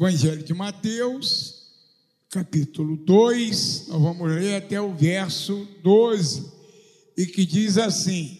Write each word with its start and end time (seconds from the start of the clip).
Evangelho 0.00 0.44
de 0.44 0.54
Mateus, 0.54 1.72
capítulo 2.30 2.96
2, 2.98 3.88
nós 3.88 4.00
vamos 4.00 4.30
ler 4.30 4.54
até 4.54 4.80
o 4.80 4.94
verso 4.94 5.66
12, 5.82 6.52
e 7.16 7.26
que 7.26 7.44
diz 7.44 7.76
assim: 7.76 8.38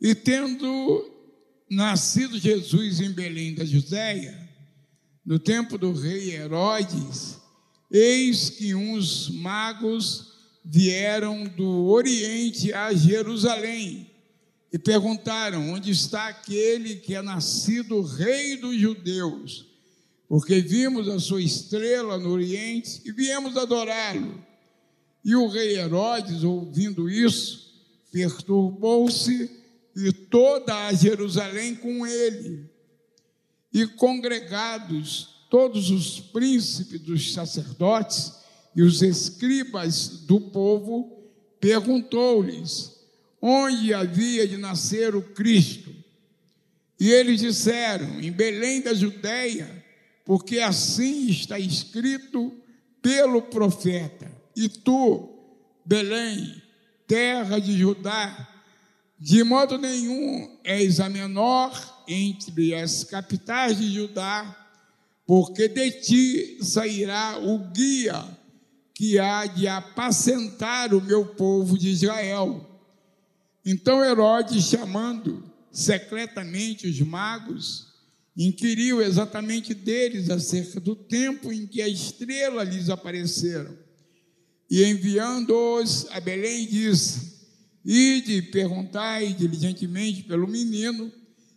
E 0.00 0.14
tendo 0.14 1.10
nascido 1.68 2.38
Jesus 2.38 3.00
em 3.00 3.10
Belém 3.10 3.52
da 3.52 3.64
Judéia, 3.64 4.48
no 5.24 5.40
tempo 5.40 5.76
do 5.76 5.92
rei 5.92 6.30
Herodes, 6.30 7.38
eis 7.90 8.48
que 8.48 8.72
uns 8.72 9.28
magos 9.28 10.34
vieram 10.64 11.48
do 11.48 11.86
Oriente 11.86 12.72
a 12.72 12.94
Jerusalém 12.94 14.08
e 14.72 14.78
perguntaram: 14.78 15.68
Onde 15.72 15.90
está 15.90 16.28
aquele 16.28 16.94
que 16.94 17.16
é 17.16 17.22
nascido 17.22 18.02
rei 18.02 18.56
dos 18.56 18.78
judeus? 18.78 19.75
Porque 20.28 20.60
vimos 20.60 21.08
a 21.08 21.20
sua 21.20 21.40
estrela 21.40 22.18
no 22.18 22.30
Oriente 22.30 23.02
e 23.04 23.12
viemos 23.12 23.56
adorá-lo. 23.56 24.44
E 25.24 25.34
o 25.34 25.48
rei 25.48 25.76
Herodes, 25.76 26.42
ouvindo 26.42 27.08
isso, 27.08 27.74
perturbou-se 28.12 29.50
e 29.96 30.12
toda 30.12 30.86
a 30.86 30.92
Jerusalém 30.92 31.74
com 31.74 32.06
ele. 32.06 32.68
E 33.72 33.86
congregados 33.86 35.46
todos 35.50 35.90
os 35.90 36.20
príncipes 36.20 37.00
dos 37.00 37.32
sacerdotes 37.32 38.32
e 38.74 38.82
os 38.82 39.02
escribas 39.02 40.24
do 40.26 40.40
povo, 40.40 41.30
perguntou-lhes 41.60 42.96
onde 43.40 43.94
havia 43.94 44.46
de 44.46 44.56
nascer 44.56 45.14
o 45.14 45.22
Cristo. 45.22 45.94
E 46.98 47.10
eles 47.10 47.40
disseram: 47.40 48.20
em 48.20 48.32
Belém 48.32 48.80
da 48.80 48.92
Judéia, 48.92 49.75
porque 50.26 50.58
assim 50.58 51.28
está 51.28 51.56
escrito 51.56 52.52
pelo 53.00 53.42
profeta. 53.42 54.28
E 54.56 54.68
tu, 54.68 55.32
Belém, 55.84 56.60
terra 57.06 57.60
de 57.60 57.78
Judá, 57.78 58.48
de 59.16 59.44
modo 59.44 59.78
nenhum 59.78 60.58
és 60.64 60.98
a 60.98 61.08
menor 61.08 62.02
entre 62.08 62.74
as 62.74 63.04
capitais 63.04 63.78
de 63.78 63.88
Judá, 63.88 64.66
porque 65.24 65.68
de 65.68 65.92
ti 65.92 66.58
sairá 66.60 67.38
o 67.38 67.58
guia 67.70 68.24
que 68.92 69.20
há 69.20 69.46
de 69.46 69.68
apacentar 69.68 70.92
o 70.92 71.00
meu 71.00 71.24
povo 71.24 71.78
de 71.78 71.88
Israel. 71.90 72.68
Então 73.64 74.04
Herodes, 74.04 74.64
chamando 74.64 75.44
secretamente 75.70 76.88
os 76.88 77.00
magos, 77.00 77.95
inquiriu 78.36 79.00
exatamente 79.00 79.72
deles 79.72 80.28
acerca 80.28 80.78
do 80.78 80.94
tempo 80.94 81.52
em 81.52 81.66
que 81.66 81.80
a 81.80 81.88
estrela 81.88 82.62
lhes 82.62 82.90
apareceram. 82.90 83.76
E 84.70 84.84
enviando-os 84.84 86.06
a 86.10 86.20
Belém, 86.20 86.66
disse: 86.66 87.36
Ide, 87.84 88.42
perguntai 88.42 89.32
diligentemente 89.32 90.24
pelo 90.24 90.46
menino, 90.46 91.10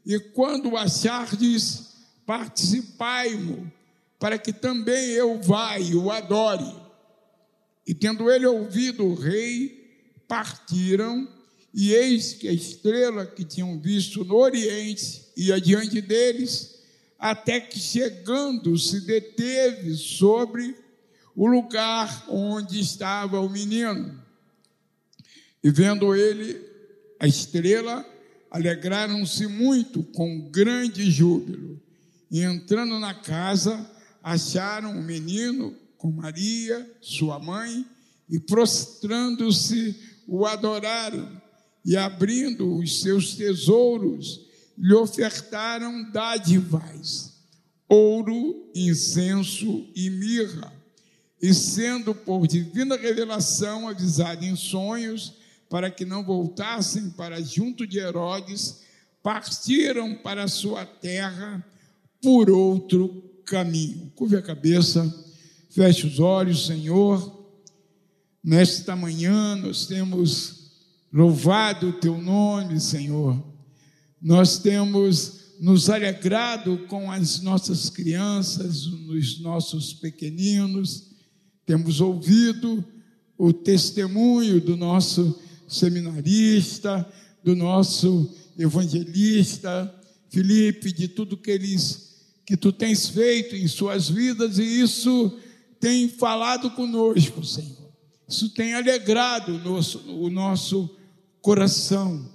e 0.05 0.17
quando 0.19 0.69
o 0.69 0.77
achardes, 0.77 1.89
participai-mo, 2.25 3.71
para 4.19 4.37
que 4.37 4.53
também 4.53 5.09
eu 5.09 5.41
vá 5.41 5.79
e 5.79 5.95
o 5.95 6.11
adore. 6.11 6.71
E 7.85 7.93
tendo 7.93 8.29
ele 8.29 8.45
ouvido 8.45 9.03
o 9.03 9.15
rei, 9.15 10.23
partiram, 10.27 11.27
e 11.73 11.93
eis 11.93 12.33
que 12.33 12.47
a 12.47 12.53
estrela 12.53 13.25
que 13.25 13.43
tinham 13.43 13.79
visto 13.79 14.23
no 14.25 14.35
oriente 14.35 15.25
ia 15.37 15.59
diante 15.61 16.01
deles, 16.01 16.79
até 17.17 17.59
que 17.59 17.77
chegando 17.77 18.77
se 18.77 19.01
deteve 19.01 19.95
sobre 19.95 20.75
o 21.35 21.45
lugar 21.45 22.25
onde 22.27 22.79
estava 22.79 23.39
o 23.39 23.49
menino. 23.49 24.19
E 25.63 25.69
vendo 25.69 26.15
ele 26.15 26.59
a 27.19 27.27
estrela, 27.27 28.05
alegraram-se 28.49 29.45
muito 29.45 30.03
com 30.03 30.49
grande 30.49 31.09
júbilo. 31.11 31.79
E 32.31 32.41
entrando 32.41 32.99
na 32.99 33.13
casa, 33.13 33.89
acharam 34.23 34.97
o 34.97 35.03
menino 35.03 35.75
com 35.97 36.11
Maria, 36.11 36.89
sua 37.01 37.39
mãe, 37.39 37.85
e 38.29 38.39
prostrando-se, 38.39 39.95
o 40.27 40.45
adoraram. 40.45 41.38
E 41.89 41.97
abrindo 41.97 42.77
os 42.77 43.01
seus 43.01 43.33
tesouros, 43.33 44.41
lhe 44.77 44.93
ofertaram 44.93 46.11
dádivas, 46.11 47.33
ouro, 47.87 48.69
incenso 48.75 49.87
e 49.95 50.07
mirra. 50.11 50.71
E 51.41 51.51
sendo 51.51 52.13
por 52.13 52.45
divina 52.45 52.95
revelação 52.95 53.87
avisado 53.87 54.45
em 54.45 54.55
sonhos, 54.55 55.33
para 55.67 55.89
que 55.89 56.05
não 56.05 56.23
voltassem 56.23 57.09
para 57.09 57.41
junto 57.41 57.87
de 57.87 57.97
Herodes, 57.97 58.81
partiram 59.23 60.13
para 60.13 60.47
sua 60.47 60.85
terra 60.85 61.65
por 62.21 62.51
outro 62.51 63.23
caminho. 63.47 64.11
Curve 64.15 64.35
a 64.35 64.43
cabeça, 64.43 65.11
feche 65.71 66.05
os 66.05 66.19
olhos, 66.19 66.67
Senhor. 66.67 67.47
Nesta 68.43 68.95
manhã 68.95 69.55
nós 69.55 69.87
temos 69.87 70.58
louvado 71.11 71.89
o 71.89 71.93
teu 71.93 72.21
nome, 72.21 72.79
Senhor. 72.79 73.41
Nós 74.21 74.59
temos 74.59 75.55
nos 75.59 75.89
alegrado 75.89 76.85
com 76.87 77.11
as 77.11 77.41
nossas 77.41 77.89
crianças, 77.89 78.85
os 78.85 79.39
nossos 79.41 79.93
pequeninos, 79.93 81.09
temos 81.65 81.99
ouvido 82.01 82.83
o 83.37 83.51
testemunho 83.51 84.61
do 84.61 84.75
nosso 84.77 85.39
seminarista, 85.67 87.07
do 87.43 87.55
nosso 87.55 88.33
evangelista 88.57 89.93
Felipe, 90.29 90.91
de 90.91 91.07
tudo 91.07 91.37
que 91.37 91.51
eles 91.51 92.07
que 92.45 92.57
tu 92.57 92.71
tens 92.71 93.07
feito 93.07 93.55
em 93.55 93.67
suas 93.67 94.09
vidas 94.09 94.57
e 94.57 94.63
isso 94.63 95.37
tem 95.79 96.09
falado 96.09 96.71
conosco, 96.71 97.45
Senhor. 97.45 97.93
Isso 98.27 98.49
tem 98.49 98.73
alegrado 98.73 99.55
o 99.55 99.59
nosso, 99.59 99.99
o 100.09 100.29
nosso 100.31 100.89
coração. 101.41 102.25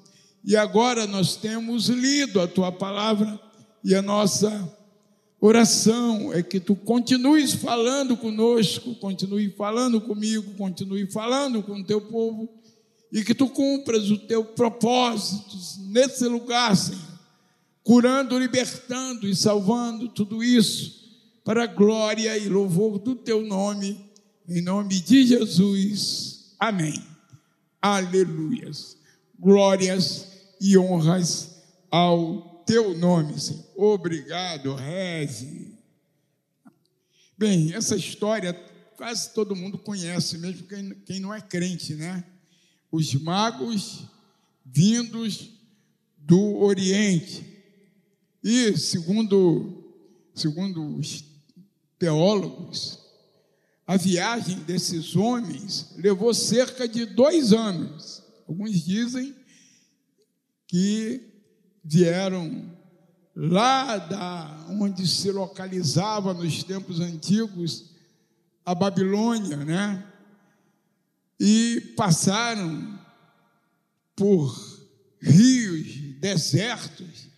E 0.44 0.56
agora 0.56 1.06
nós 1.06 1.36
temos 1.36 1.88
lido 1.88 2.40
a 2.40 2.46
tua 2.46 2.70
palavra 2.70 3.40
e 3.82 3.94
a 3.94 4.02
nossa 4.02 4.72
oração 5.40 6.32
é 6.32 6.42
que 6.42 6.58
tu 6.58 6.74
continues 6.74 7.52
falando 7.52 8.16
conosco, 8.16 8.94
continue 8.94 9.50
falando 9.50 10.00
comigo, 10.00 10.54
continue 10.54 11.06
falando 11.10 11.62
com 11.62 11.80
o 11.80 11.84
teu 11.84 12.00
povo 12.00 12.48
e 13.12 13.22
que 13.22 13.34
tu 13.34 13.48
cumpras 13.48 14.10
o 14.10 14.18
teu 14.18 14.44
propósito 14.44 15.56
nesse 15.90 16.26
lugar, 16.26 16.76
Senhor, 16.76 17.00
curando, 17.82 18.38
libertando 18.38 19.28
e 19.28 19.36
salvando 19.36 20.08
tudo 20.08 20.42
isso 20.42 21.04
para 21.44 21.64
a 21.64 21.66
glória 21.66 22.36
e 22.38 22.48
louvor 22.48 22.98
do 22.98 23.14
teu 23.14 23.42
nome, 23.42 24.00
em 24.48 24.62
nome 24.62 24.98
de 25.00 25.26
Jesus. 25.26 26.54
Amém. 26.58 27.13
Aleluias. 27.84 28.96
Glórias 29.38 30.26
e 30.58 30.78
honras 30.78 31.62
ao 31.90 32.64
teu 32.66 32.96
nome, 32.96 33.38
Senhor. 33.38 33.62
Obrigado, 33.76 34.74
Reze. 34.74 35.76
Bem, 37.36 37.74
essa 37.74 37.94
história 37.94 38.54
quase 38.96 39.34
todo 39.34 39.54
mundo 39.54 39.76
conhece, 39.76 40.38
mesmo 40.38 40.66
quem, 40.66 40.94
quem 41.04 41.20
não 41.20 41.34
é 41.34 41.42
crente, 41.42 41.94
né? 41.94 42.24
os 42.90 43.12
magos 43.16 44.04
vindos 44.64 45.50
do 46.16 46.56
Oriente. 46.62 47.44
E, 48.42 48.78
segundo, 48.78 49.92
segundo 50.34 50.96
os 50.96 51.22
teólogos, 51.98 53.03
a 53.86 53.96
viagem 53.96 54.58
desses 54.60 55.14
homens 55.14 55.94
levou 55.96 56.32
cerca 56.32 56.88
de 56.88 57.04
dois 57.04 57.52
anos. 57.52 58.22
Alguns 58.48 58.82
dizem 58.82 59.34
que 60.66 61.20
vieram 61.84 62.72
lá 63.36 63.98
da 63.98 64.66
onde 64.70 65.06
se 65.06 65.30
localizava 65.30 66.32
nos 66.32 66.62
tempos 66.62 67.00
antigos 67.00 67.90
a 68.64 68.74
Babilônia, 68.74 69.58
né? 69.58 70.10
e 71.38 71.92
passaram 71.96 72.98
por 74.16 74.56
rios, 75.20 76.18
desertos, 76.20 77.28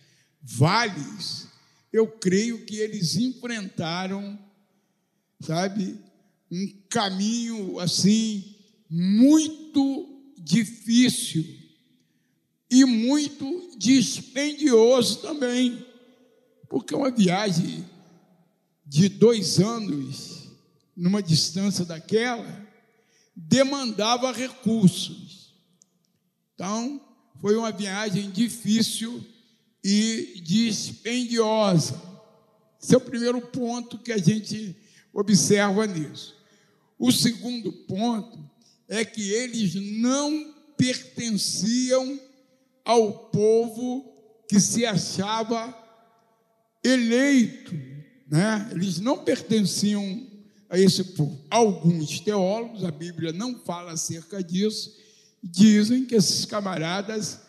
vales. 0.41 1.47
Eu 1.91 2.07
creio 2.07 2.65
que 2.65 2.77
eles 2.77 3.15
enfrentaram, 3.15 4.39
sabe, 5.41 5.99
um 6.51 6.67
caminho 6.89 7.79
assim 7.79 8.55
muito 8.89 10.33
difícil 10.37 11.45
e 12.69 12.85
muito 12.85 13.71
dispendioso 13.77 15.21
também, 15.21 15.85
porque 16.69 16.95
uma 16.95 17.11
viagem 17.11 17.85
de 18.85 19.09
dois 19.09 19.59
anos, 19.59 20.49
numa 20.95 21.21
distância 21.21 21.83
daquela, 21.85 22.65
demandava 23.35 24.31
recursos. 24.31 25.53
Então, 26.53 27.01
foi 27.41 27.55
uma 27.55 27.71
viagem 27.71 28.31
difícil 28.31 29.23
e 29.83 30.41
dispendiosa. 30.43 32.01
Esse 32.81 32.95
é 32.95 32.97
o 32.97 33.01
primeiro 33.01 33.41
ponto 33.41 33.97
que 33.97 34.11
a 34.11 34.17
gente 34.17 34.75
observa 35.13 35.85
nisso. 35.85 36.36
O 36.97 37.11
segundo 37.11 37.71
ponto 37.71 38.39
é 38.87 39.05
que 39.05 39.31
eles 39.31 39.75
não 39.75 40.53
pertenciam 40.75 42.19
ao 42.83 43.29
povo 43.29 44.13
que 44.47 44.59
se 44.59 44.85
achava 44.85 45.75
eleito, 46.83 47.75
né? 48.29 48.69
Eles 48.71 48.99
não 48.99 49.17
pertenciam 49.23 50.25
a 50.69 50.79
esse 50.79 51.03
povo. 51.03 51.39
Alguns 51.49 52.19
teólogos, 52.19 52.83
a 52.83 52.91
Bíblia 52.91 53.31
não 53.33 53.59
fala 53.59 53.91
acerca 53.91 54.43
disso, 54.43 54.95
dizem 55.43 56.05
que 56.05 56.15
esses 56.15 56.45
camaradas 56.45 57.41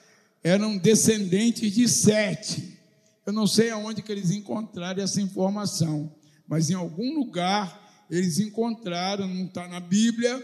eram 0.42 0.76
descendentes 0.76 1.72
de 1.72 1.88
Sete. 1.88 2.78
Eu 3.24 3.32
não 3.32 3.46
sei 3.46 3.70
aonde 3.70 4.02
que 4.02 4.10
eles 4.10 4.30
encontraram 4.30 5.02
essa 5.02 5.20
informação, 5.20 6.12
mas 6.46 6.70
em 6.70 6.74
algum 6.74 7.14
lugar 7.14 7.87
eles 8.10 8.38
encontraram, 8.38 9.26
não 9.26 9.46
está 9.46 9.68
na 9.68 9.80
Bíblia. 9.80 10.42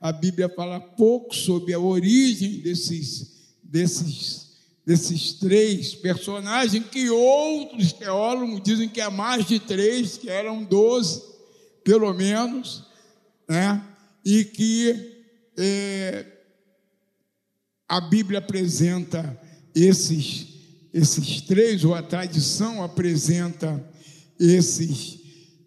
A 0.00 0.12
Bíblia 0.12 0.48
fala 0.48 0.80
pouco 0.80 1.34
sobre 1.34 1.74
a 1.74 1.78
origem 1.78 2.60
desses, 2.60 3.52
desses, 3.62 4.52
desses 4.86 5.34
três 5.34 5.94
personagens, 5.94 6.84
que 6.90 7.10
outros 7.10 7.92
teólogos 7.92 8.62
dizem 8.62 8.88
que 8.88 9.00
é 9.00 9.10
mais 9.10 9.46
de 9.46 9.58
três, 9.58 10.16
que 10.16 10.30
eram 10.30 10.64
doze, 10.64 11.22
pelo 11.84 12.12
menos, 12.14 12.84
né? 13.48 13.84
e 14.24 14.44
que 14.44 15.16
é, 15.56 16.26
a 17.88 18.00
Bíblia 18.00 18.38
apresenta 18.38 19.38
esses, 19.74 20.46
esses 20.92 21.40
três, 21.42 21.84
ou 21.84 21.94
a 21.94 22.02
tradição 22.02 22.82
apresenta 22.82 23.84
esses, 24.38 25.19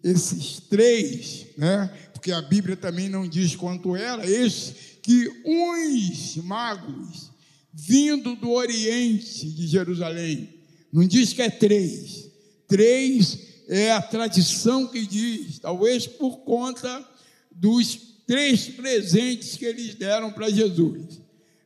esses 0.04 0.60
três, 0.68 1.46
né? 1.56 1.90
porque 2.12 2.30
a 2.30 2.42
Bíblia 2.42 2.76
também 2.76 3.08
não 3.08 3.26
diz 3.26 3.56
quanto 3.56 3.96
era, 3.96 4.24
esses 4.24 4.74
que 5.02 5.28
uns 5.44 6.36
magos 6.36 7.30
vindo 7.72 8.36
do 8.36 8.50
Oriente 8.50 9.50
de 9.50 9.66
Jerusalém, 9.66 10.48
não 10.92 11.06
diz 11.06 11.32
que 11.32 11.42
é 11.42 11.50
três, 11.50 12.30
três 12.68 13.38
é 13.68 13.92
a 13.92 14.00
tradição 14.00 14.86
que 14.86 15.06
diz, 15.06 15.58
talvez 15.58 16.06
por 16.06 16.38
conta 16.44 17.04
dos 17.50 17.98
três 18.26 18.68
presentes 18.68 19.56
que 19.56 19.64
eles 19.64 19.94
deram 19.94 20.30
para 20.32 20.50
Jesus, 20.50 21.20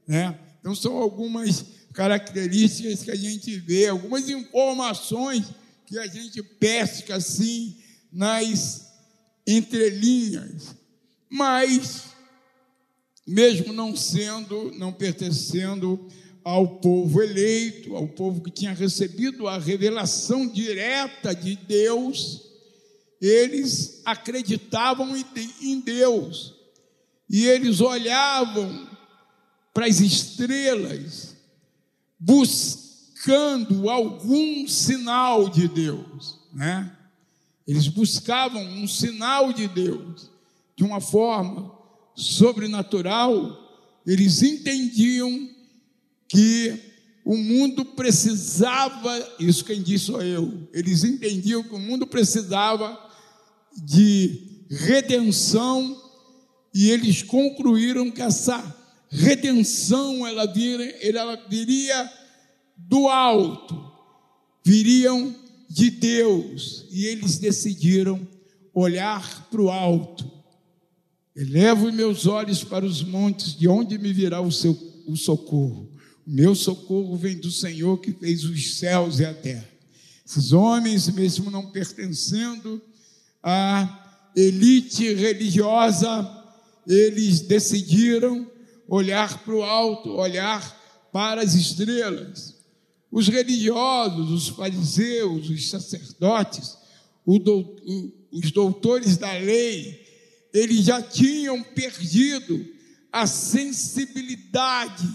né? 0.07 0.39
Então, 0.61 0.75
são 0.75 0.97
algumas 0.97 1.65
características 1.93 3.03
que 3.03 3.11
a 3.11 3.17
gente 3.17 3.59
vê, 3.59 3.89
algumas 3.89 4.29
informações 4.29 5.47
que 5.87 5.99
a 5.99 6.07
gente 6.07 6.43
pesca 6.43 7.17
assim 7.17 7.77
nas 8.13 8.93
entrelinhas. 9.47 10.75
Mas, 11.31 12.05
mesmo 13.27 13.73
não 13.73 13.97
sendo, 13.97 14.73
não 14.73 14.93
pertencendo 14.93 16.09
ao 16.45 16.79
povo 16.79 17.23
eleito, 17.23 17.95
ao 17.95 18.09
povo 18.09 18.41
que 18.41 18.51
tinha 18.51 18.73
recebido 18.73 19.47
a 19.47 19.59
revelação 19.59 20.47
direta 20.47 21.35
de 21.35 21.57
Deus, 21.57 22.43
eles 23.21 24.01
acreditavam 24.05 25.15
em 25.61 25.81
Deus 25.81 26.55
e 27.29 27.47
eles 27.47 27.81
olhavam 27.81 28.89
para 29.75 29.87
as 29.87 30.01
estrelas, 30.01 31.37
buscando 32.19 33.91
algum 33.91 34.67
sinal 34.67 35.49
de 35.49 35.69
Deus, 35.69 36.39
né? 36.53 36.98
Eles 37.69 37.87
buscavam 37.87 38.63
um 38.63 38.89
sinal 38.89 39.53
de 39.53 39.69
Deus 39.69 40.31
de 40.75 40.83
uma 40.83 41.03
forma 41.03 41.71
sobrenatural. 42.15 44.01
Eles 44.07 44.43
entendiam 44.43 45.51
que 46.27 46.81
o 47.27 47.37
mundo 47.37 47.85
precisava, 47.85 49.37
isso 49.39 49.67
quem 49.67 49.83
disse 49.83 50.07
sou 50.07 50.23
eu. 50.23 50.67
Eles 50.73 51.05
entendiam 51.05 51.63
que 51.63 51.75
o 51.75 51.79
mundo 51.79 52.07
precisava 52.07 52.99
de 53.77 54.65
redenção 54.71 55.95
e 56.73 56.91
eles 56.91 57.23
concluíram 57.23 58.11
que 58.11 58.23
essa 58.23 58.77
redenção 59.11 60.27
ela 60.27 60.47
viria, 60.47 61.07
ela 61.07 61.37
viria 61.51 62.11
do 62.79 63.09
alto, 63.09 63.93
viriam 64.65 65.35
de 65.69 65.91
Deus, 65.91 66.87
e 66.91 67.07
eles 67.07 67.39
decidiram 67.39 68.27
olhar 68.73 69.49
para 69.51 69.61
o 69.61 69.71
alto. 69.71 70.31
Elevo 71.37 71.93
meus 71.93 72.27
olhos 72.27 72.65
para 72.65 72.85
os 72.85 73.03
montes, 73.03 73.57
de 73.57 73.69
onde 73.69 73.99
me 73.99 74.13
virá 74.13 74.41
o, 74.41 74.51
seu, 74.51 74.77
o 75.07 75.17
socorro? 75.17 75.93
O 76.27 76.31
meu 76.31 76.55
socorro 76.55 77.17
vem 77.17 77.37
do 77.37 77.51
Senhor 77.51 77.99
que 77.99 78.13
fez 78.13 78.45
os 78.45 78.79
céus 78.79 79.21
e 79.21 79.25
a 79.25 79.35
terra. 79.35 79.69
Esses 80.27 80.53
homens, 80.53 81.09
mesmo 81.09 81.51
não 81.51 81.71
pertencendo 81.71 82.83
à 83.43 84.31
elite 84.37 85.15
religiosa, 85.15 86.29
eles 86.87 87.41
decidiram 87.41 88.51
olhar 88.89 89.43
para 89.45 89.55
o 89.55 89.63
alto, 89.63 90.11
olhar 90.11 90.77
para 91.13 91.43
as 91.43 91.55
estrelas. 91.55 92.58
Os 93.11 93.29
religiosos, 93.29 94.31
os 94.31 94.49
fariseus, 94.49 95.49
os 95.49 95.71
sacerdotes, 95.71 96.77
os 97.25 98.51
doutores 98.53 99.17
da 99.17 99.33
lei, 99.33 100.07
eles 100.53 100.85
já 100.85 101.01
tinham 101.03 101.63
perdido 101.63 102.67
a 103.13 103.27
sensibilidade 103.27 105.07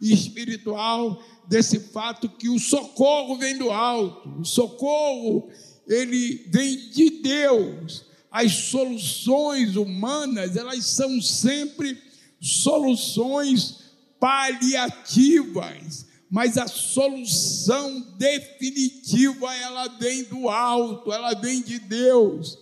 espiritual 0.00 1.22
desse 1.48 1.78
fato 1.78 2.28
que 2.28 2.48
o 2.48 2.58
socorro 2.58 3.36
vem 3.38 3.56
do 3.56 3.70
alto, 3.70 4.40
o 4.40 4.44
socorro 4.44 5.48
ele 5.86 6.44
vem 6.48 6.90
de 6.90 7.22
Deus. 7.22 8.04
As 8.30 8.52
soluções 8.52 9.76
humanas, 9.76 10.56
elas 10.56 10.84
são 10.86 11.22
sempre 11.22 11.96
soluções 12.40 13.84
paliativas, 14.20 16.05
mas 16.30 16.58
a 16.58 16.66
solução 16.66 18.14
definitiva 18.18 19.54
ela 19.54 19.88
vem 19.98 20.24
do 20.24 20.48
alto, 20.48 21.12
ela 21.12 21.34
vem 21.34 21.62
de 21.62 21.78
Deus. 21.78 22.58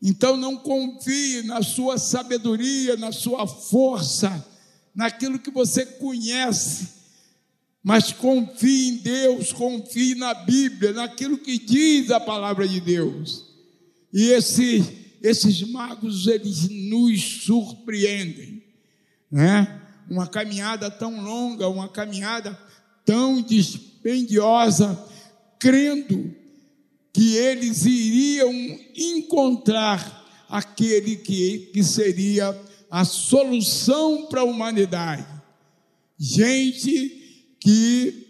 Então 0.00 0.36
não 0.36 0.56
confie 0.56 1.42
na 1.42 1.62
sua 1.62 1.98
sabedoria, 1.98 2.96
na 2.96 3.12
sua 3.12 3.46
força, 3.46 4.46
naquilo 4.94 5.38
que 5.38 5.50
você 5.50 5.84
conhece, 5.84 6.88
mas 7.82 8.12
confie 8.12 8.88
em 8.88 8.96
Deus, 8.98 9.52
confie 9.52 10.14
na 10.14 10.34
Bíblia, 10.34 10.92
naquilo 10.92 11.38
que 11.38 11.58
diz 11.58 12.10
a 12.10 12.20
palavra 12.20 12.66
de 12.66 12.80
Deus. 12.80 13.44
E 14.12 14.30
esse, 14.30 15.16
esses 15.22 15.62
magos, 15.62 16.26
eles 16.26 16.68
nos 16.68 17.42
surpreendem 17.44 18.58
né? 19.30 19.82
Uma 20.08 20.26
caminhada 20.26 20.90
tão 20.90 21.22
longa, 21.22 21.68
uma 21.68 21.88
caminhada 21.88 22.58
tão 23.08 23.40
dispendiosa, 23.40 25.02
crendo 25.58 26.30
que 27.10 27.36
eles 27.36 27.86
iriam 27.86 28.52
encontrar 28.94 30.26
aquele 30.46 31.16
que, 31.16 31.70
que 31.72 31.82
seria 31.82 32.54
a 32.90 33.06
solução 33.06 34.26
para 34.26 34.42
a 34.42 34.44
humanidade. 34.44 35.26
Gente 36.18 37.56
que 37.58 38.26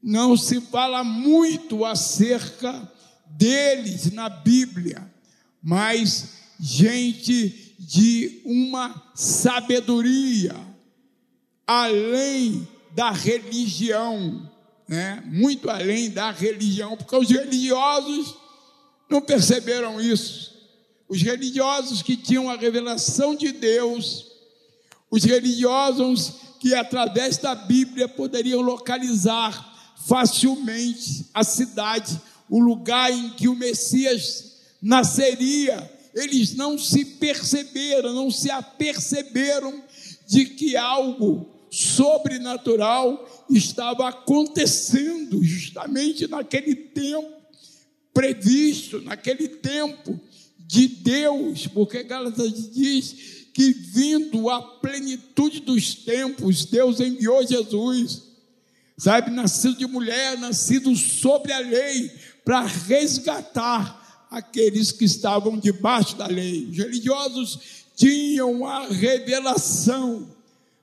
não 0.00 0.36
se 0.36 0.60
fala 0.60 1.02
muito 1.02 1.84
acerca 1.84 2.88
deles 3.26 4.12
na 4.12 4.28
Bíblia, 4.28 5.12
mas 5.60 6.34
gente 6.60 7.74
de 7.80 8.42
uma 8.44 9.10
sabedoria 9.12 10.54
além 11.66 12.73
da 12.94 13.10
religião, 13.10 14.48
né? 14.88 15.22
muito 15.26 15.68
além 15.68 16.10
da 16.10 16.30
religião, 16.30 16.96
porque 16.96 17.16
os 17.16 17.28
religiosos 17.28 18.34
não 19.10 19.20
perceberam 19.20 20.00
isso. 20.00 20.54
Os 21.08 21.20
religiosos 21.20 22.02
que 22.02 22.16
tinham 22.16 22.48
a 22.48 22.56
revelação 22.56 23.34
de 23.34 23.52
Deus, 23.52 24.26
os 25.10 25.24
religiosos 25.24 26.34
que 26.60 26.74
através 26.74 27.36
da 27.36 27.54
Bíblia 27.54 28.08
poderiam 28.08 28.60
localizar 28.60 29.72
facilmente 30.06 31.26
a 31.34 31.42
cidade, 31.42 32.20
o 32.48 32.58
lugar 32.58 33.10
em 33.10 33.30
que 33.30 33.48
o 33.48 33.54
Messias 33.54 34.54
nasceria. 34.80 35.90
Eles 36.14 36.54
não 36.54 36.78
se 36.78 37.04
perceberam, 37.04 38.14
não 38.14 38.30
se 38.30 38.50
aperceberam 38.50 39.82
de 40.26 40.44
que 40.44 40.76
algo 40.76 41.53
sobrenatural 41.74 43.44
estava 43.50 44.08
acontecendo 44.08 45.42
justamente 45.42 46.28
naquele 46.28 46.74
tempo 46.74 47.34
previsto, 48.12 49.00
naquele 49.02 49.48
tempo 49.48 50.20
de 50.56 50.86
Deus, 50.86 51.66
porque 51.66 52.04
Gálatas 52.04 52.70
diz 52.70 53.16
que 53.52 53.72
vindo 53.72 54.48
a 54.48 54.62
plenitude 54.78 55.60
dos 55.60 55.94
tempos, 55.94 56.64
Deus 56.64 57.00
enviou 57.00 57.44
Jesus, 57.44 58.22
sabe, 58.96 59.32
nascido 59.32 59.76
de 59.76 59.86
mulher, 59.86 60.38
nascido 60.38 60.94
sobre 60.94 61.52
a 61.52 61.58
lei, 61.58 62.10
para 62.44 62.62
resgatar 62.62 64.26
aqueles 64.30 64.92
que 64.92 65.04
estavam 65.04 65.58
debaixo 65.58 66.16
da 66.16 66.26
lei. 66.26 66.68
Os 66.70 66.78
religiosos 66.78 67.58
tinham 67.96 68.64
a 68.66 68.86
revelação, 68.86 70.33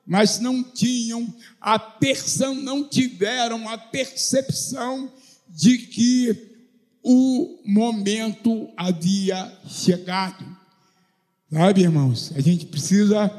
mas 0.06 0.40
não 0.40 0.64
tinham 0.64 1.34
a 1.60 1.78
percepção, 1.78 2.56
não 2.56 2.88
tiveram 2.88 3.68
a 3.70 3.78
percepção 3.78 5.12
de 5.48 5.78
que 5.78 6.52
o 7.04 7.60
momento 7.66 8.70
havia 8.78 9.52
chegado. 9.68 10.46
Sabe, 11.52 11.82
irmãos, 11.82 12.32
a 12.36 12.42
gente 12.42 12.66
precisa 12.66 13.32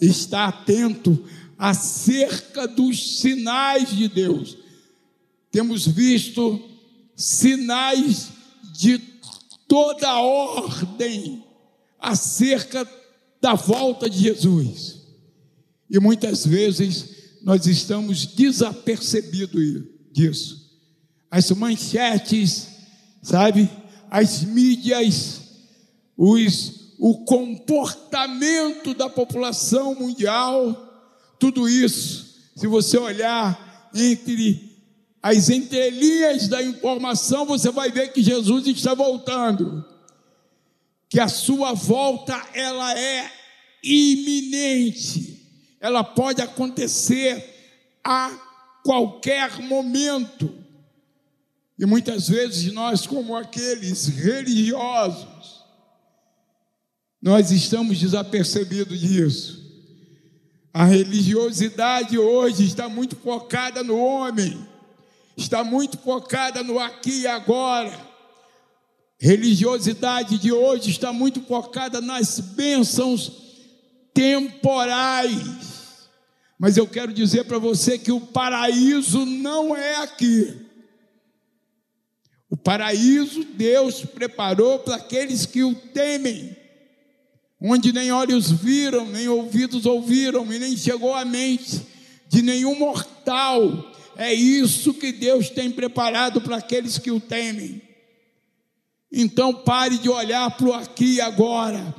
estar 0.00 0.48
atento 0.48 1.24
acerca 1.56 2.66
dos 2.66 3.20
sinais 3.20 3.90
de 3.90 4.08
Deus. 4.08 4.58
Temos 5.50 5.86
visto 5.86 6.60
sinais 7.16 8.28
de 8.72 8.98
toda 9.68 10.20
ordem 10.20 11.44
acerca 11.98 12.86
da 13.40 13.54
volta 13.54 14.10
de 14.10 14.18
Jesus. 14.18 15.03
E 15.90 15.98
muitas 15.98 16.46
vezes 16.46 17.10
nós 17.42 17.66
estamos 17.66 18.26
desapercebidos 18.26 19.84
disso. 20.12 20.64
As 21.30 21.50
manchetes 21.50 22.74
sabe? 23.24 23.70
As 24.10 24.44
mídias, 24.44 25.40
os, 26.16 26.94
o 26.98 27.24
comportamento 27.24 28.94
da 28.94 29.08
população 29.08 29.94
mundial, 29.94 31.34
tudo 31.40 31.68
isso, 31.68 32.36
se 32.54 32.66
você 32.66 32.98
olhar 32.98 33.90
entre 33.94 34.72
as 35.22 35.48
entrelinhas 35.48 36.48
da 36.48 36.62
informação, 36.62 37.46
você 37.46 37.70
vai 37.70 37.90
ver 37.90 38.12
que 38.12 38.22
Jesus 38.22 38.66
está 38.66 38.92
voltando. 38.94 39.84
Que 41.08 41.18
a 41.18 41.28
sua 41.28 41.72
volta 41.72 42.40
ela 42.52 42.96
é 42.96 43.30
iminente. 43.82 45.33
Ela 45.84 46.02
pode 46.02 46.40
acontecer 46.40 47.44
a 48.02 48.30
qualquer 48.82 49.60
momento. 49.60 50.50
E 51.78 51.84
muitas 51.84 52.26
vezes 52.26 52.72
nós, 52.72 53.06
como 53.06 53.36
aqueles 53.36 54.06
religiosos, 54.06 55.62
nós 57.20 57.50
estamos 57.50 58.00
desapercebidos 58.00 58.98
disso. 58.98 59.62
A 60.72 60.86
religiosidade 60.86 62.16
hoje 62.16 62.64
está 62.64 62.88
muito 62.88 63.14
focada 63.16 63.82
no 63.82 63.98
homem, 63.98 64.66
está 65.36 65.62
muito 65.62 65.98
focada 65.98 66.62
no 66.62 66.78
aqui 66.78 67.20
e 67.20 67.26
agora. 67.26 67.92
Religiosidade 69.18 70.38
de 70.38 70.50
hoje 70.50 70.88
está 70.88 71.12
muito 71.12 71.42
focada 71.42 72.00
nas 72.00 72.40
bênçãos 72.40 73.30
temporais. 74.14 75.73
Mas 76.58 76.76
eu 76.76 76.86
quero 76.86 77.12
dizer 77.12 77.44
para 77.44 77.58
você 77.58 77.98
que 77.98 78.12
o 78.12 78.20
paraíso 78.20 79.26
não 79.26 79.76
é 79.76 79.96
aqui. 79.96 80.64
O 82.48 82.56
paraíso 82.56 83.44
Deus 83.44 84.04
preparou 84.04 84.78
para 84.78 84.96
aqueles 84.96 85.44
que 85.44 85.64
o 85.64 85.74
temem, 85.74 86.56
onde 87.60 87.92
nem 87.92 88.12
olhos 88.12 88.50
viram, 88.50 89.06
nem 89.06 89.26
ouvidos 89.26 89.86
ouviram, 89.86 90.50
e 90.52 90.58
nem 90.58 90.76
chegou 90.76 91.14
à 91.14 91.24
mente 91.24 91.82
de 92.28 92.42
nenhum 92.42 92.78
mortal. 92.78 93.92
É 94.16 94.32
isso 94.32 94.94
que 94.94 95.10
Deus 95.10 95.50
tem 95.50 95.70
preparado 95.70 96.40
para 96.40 96.56
aqueles 96.56 96.96
que 96.98 97.10
o 97.10 97.18
temem. 97.18 97.82
Então 99.10 99.52
pare 99.52 99.98
de 99.98 100.08
olhar 100.08 100.56
para 100.56 100.66
o 100.66 100.72
aqui 100.72 101.14
e 101.14 101.20
agora. 101.20 101.94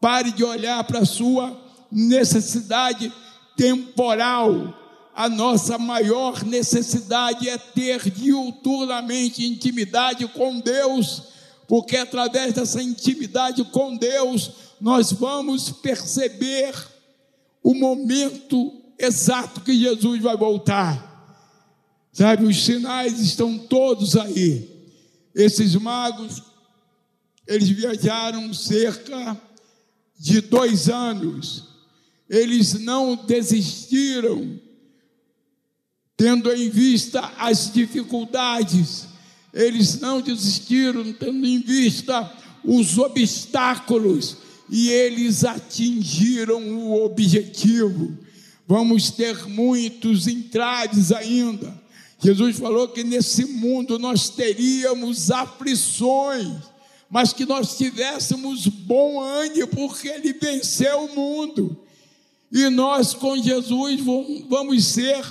Pare 0.00 0.30
de 0.32 0.44
olhar 0.44 0.84
para 0.84 1.00
a 1.00 1.06
sua 1.06 1.58
necessidade 1.90 3.10
temporal 3.56 4.74
a 5.14 5.28
nossa 5.28 5.78
maior 5.78 6.44
necessidade 6.44 7.48
é 7.48 7.56
ter 7.56 8.10
diuturnamente 8.10 9.46
intimidade 9.46 10.26
com 10.26 10.58
Deus, 10.58 11.22
porque 11.68 11.96
através 11.96 12.52
dessa 12.52 12.82
intimidade 12.82 13.62
com 13.64 13.96
Deus, 13.96 14.50
nós 14.80 15.12
vamos 15.12 15.70
perceber 15.70 16.74
o 17.62 17.74
momento 17.74 18.72
exato 18.98 19.60
que 19.60 19.78
Jesus 19.78 20.20
vai 20.20 20.36
voltar. 20.36 21.12
Sabe, 22.12 22.44
os 22.44 22.64
sinais 22.64 23.20
estão 23.20 23.56
todos 23.56 24.16
aí. 24.16 24.68
Esses 25.32 25.74
magos, 25.76 26.42
eles 27.46 27.68
viajaram 27.68 28.52
cerca 28.52 29.40
de 30.18 30.40
dois 30.40 30.88
anos, 30.88 31.73
eles 32.28 32.74
não 32.74 33.16
desistiram 33.16 34.60
tendo 36.16 36.52
em 36.52 36.68
vista 36.70 37.20
as 37.38 37.72
dificuldades, 37.72 39.06
eles 39.52 39.98
não 40.00 40.20
desistiram, 40.20 41.12
tendo 41.12 41.44
em 41.46 41.60
vista 41.60 42.32
os 42.64 42.98
obstáculos, 42.98 44.36
e 44.70 44.88
eles 44.88 45.44
atingiram 45.44 46.62
o 46.62 47.04
objetivo. 47.04 48.16
Vamos 48.66 49.10
ter 49.10 49.46
muitos 49.48 50.26
entraves 50.26 51.12
ainda. 51.12 51.82
Jesus 52.18 52.58
falou 52.58 52.88
que 52.88 53.04
nesse 53.04 53.44
mundo 53.44 53.98
nós 53.98 54.30
teríamos 54.30 55.30
aflições, 55.30 56.48
mas 57.10 57.32
que 57.32 57.44
nós 57.44 57.76
tivéssemos 57.76 58.66
bom 58.66 59.20
ânimo, 59.20 59.68
porque 59.68 60.08
Ele 60.08 60.32
venceu 60.32 61.04
o 61.04 61.14
mundo. 61.14 61.83
E 62.54 62.70
nós 62.70 63.12
com 63.12 63.36
Jesus 63.36 64.00
vamos 64.48 64.84
ser 64.84 65.24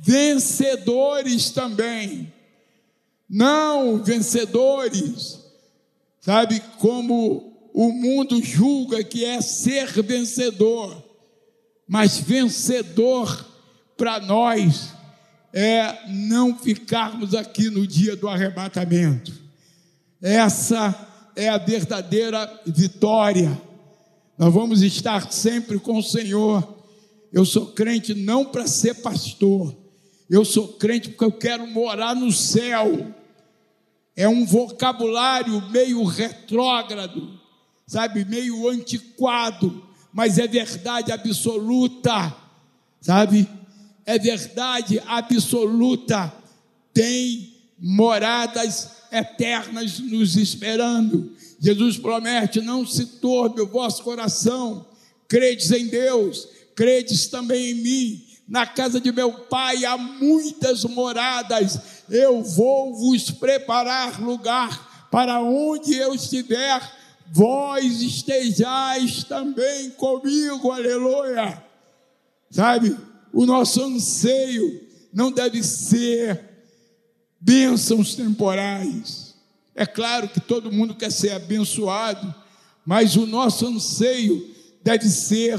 vencedores 0.00 1.50
também. 1.50 2.32
Não 3.28 4.00
vencedores, 4.00 5.40
sabe 6.20 6.60
como 6.78 7.70
o 7.74 7.90
mundo 7.90 8.40
julga 8.40 9.02
que 9.02 9.24
é 9.24 9.40
ser 9.40 10.00
vencedor, 10.00 11.02
mas 11.88 12.18
vencedor 12.18 13.46
para 13.96 14.20
nós 14.20 14.92
é 15.52 16.06
não 16.08 16.56
ficarmos 16.56 17.34
aqui 17.34 17.68
no 17.68 17.84
dia 17.84 18.14
do 18.14 18.28
arrebatamento. 18.28 19.32
Essa 20.22 20.94
é 21.34 21.48
a 21.48 21.58
verdadeira 21.58 22.60
vitória. 22.64 23.69
Nós 24.40 24.54
vamos 24.54 24.80
estar 24.80 25.30
sempre 25.30 25.78
com 25.78 25.98
o 25.98 26.02
Senhor. 26.02 26.66
Eu 27.30 27.44
sou 27.44 27.66
crente 27.66 28.14
não 28.14 28.42
para 28.42 28.66
ser 28.66 28.94
pastor, 28.94 29.76
eu 30.30 30.46
sou 30.46 30.66
crente 30.66 31.10
porque 31.10 31.24
eu 31.24 31.32
quero 31.32 31.66
morar 31.66 32.16
no 32.16 32.32
céu. 32.32 33.14
É 34.16 34.26
um 34.26 34.46
vocabulário 34.46 35.60
meio 35.68 36.02
retrógrado, 36.04 37.38
sabe, 37.86 38.24
meio 38.24 38.66
antiquado, 38.66 39.86
mas 40.10 40.38
é 40.38 40.48
verdade 40.48 41.12
absoluta, 41.12 42.34
sabe? 42.98 43.46
É 44.06 44.18
verdade 44.18 45.02
absoluta. 45.06 46.32
Tem 46.94 47.58
moradas 47.78 49.02
eternas 49.12 49.98
nos 49.98 50.34
esperando. 50.38 51.36
Jesus 51.60 51.98
promete: 51.98 52.60
não 52.60 52.86
se 52.86 53.04
torne 53.06 53.60
o 53.60 53.66
vosso 53.66 54.02
coração, 54.02 54.86
credes 55.28 55.70
em 55.70 55.86
Deus, 55.86 56.48
credes 56.74 57.28
também 57.28 57.72
em 57.72 57.74
mim. 57.74 58.26
Na 58.48 58.66
casa 58.66 59.00
de 59.00 59.12
meu 59.12 59.30
pai 59.32 59.84
há 59.84 59.96
muitas 59.96 60.82
moradas, 60.84 61.78
eu 62.08 62.42
vou 62.42 62.92
vos 62.96 63.30
preparar 63.30 64.20
lugar 64.20 65.08
para 65.08 65.40
onde 65.40 65.94
eu 65.94 66.14
estiver, 66.14 66.80
vós 67.32 68.02
estejais 68.02 69.22
também 69.22 69.90
comigo, 69.90 70.72
aleluia. 70.72 71.62
Sabe, 72.50 72.96
o 73.32 73.46
nosso 73.46 73.82
anseio 73.84 74.80
não 75.12 75.30
deve 75.30 75.62
ser 75.62 76.40
bênçãos 77.40 78.14
temporais, 78.16 79.29
É 79.74 79.86
claro 79.86 80.28
que 80.28 80.40
todo 80.40 80.72
mundo 80.72 80.94
quer 80.94 81.10
ser 81.10 81.30
abençoado, 81.32 82.34
mas 82.84 83.16
o 83.16 83.26
nosso 83.26 83.66
anseio 83.66 84.54
deve 84.82 85.08
ser 85.08 85.58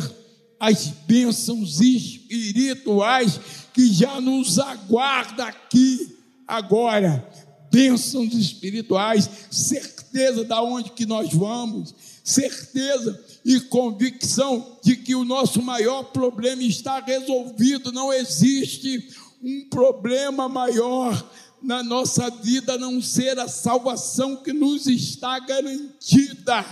as 0.59 0.87
bênçãos 1.07 1.79
espirituais 1.81 3.39
que 3.73 3.91
já 3.91 4.21
nos 4.21 4.59
aguarda 4.59 5.45
aqui 5.45 6.15
agora. 6.47 7.27
Bênçãos 7.71 8.33
espirituais, 8.33 9.29
certeza 9.49 10.43
da 10.43 10.61
onde 10.61 10.91
que 10.91 11.05
nós 11.05 11.33
vamos, 11.33 11.95
certeza 12.23 13.19
e 13.45 13.59
convicção 13.61 14.77
de 14.83 14.95
que 14.97 15.15
o 15.15 15.23
nosso 15.23 15.61
maior 15.61 16.03
problema 16.03 16.61
está 16.61 16.99
resolvido, 16.99 17.91
não 17.91 18.13
existe 18.13 19.09
um 19.41 19.67
problema 19.69 20.47
maior 20.47 21.27
na 21.61 21.83
nossa 21.83 22.29
vida 22.29 22.77
não 22.77 23.01
ser 23.01 23.37
a 23.39 23.47
salvação 23.47 24.37
que 24.37 24.51
nos 24.51 24.87
está 24.87 25.39
garantida. 25.39 26.65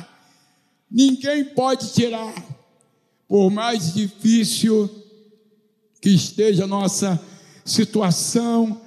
Ninguém 0.89 1.45
pode 1.45 1.93
tirar, 1.93 2.33
por 3.27 3.51
mais 3.51 3.93
difícil 3.93 4.89
que 6.01 6.09
esteja 6.09 6.63
a 6.63 6.67
nossa 6.67 7.21
situação, 7.63 8.81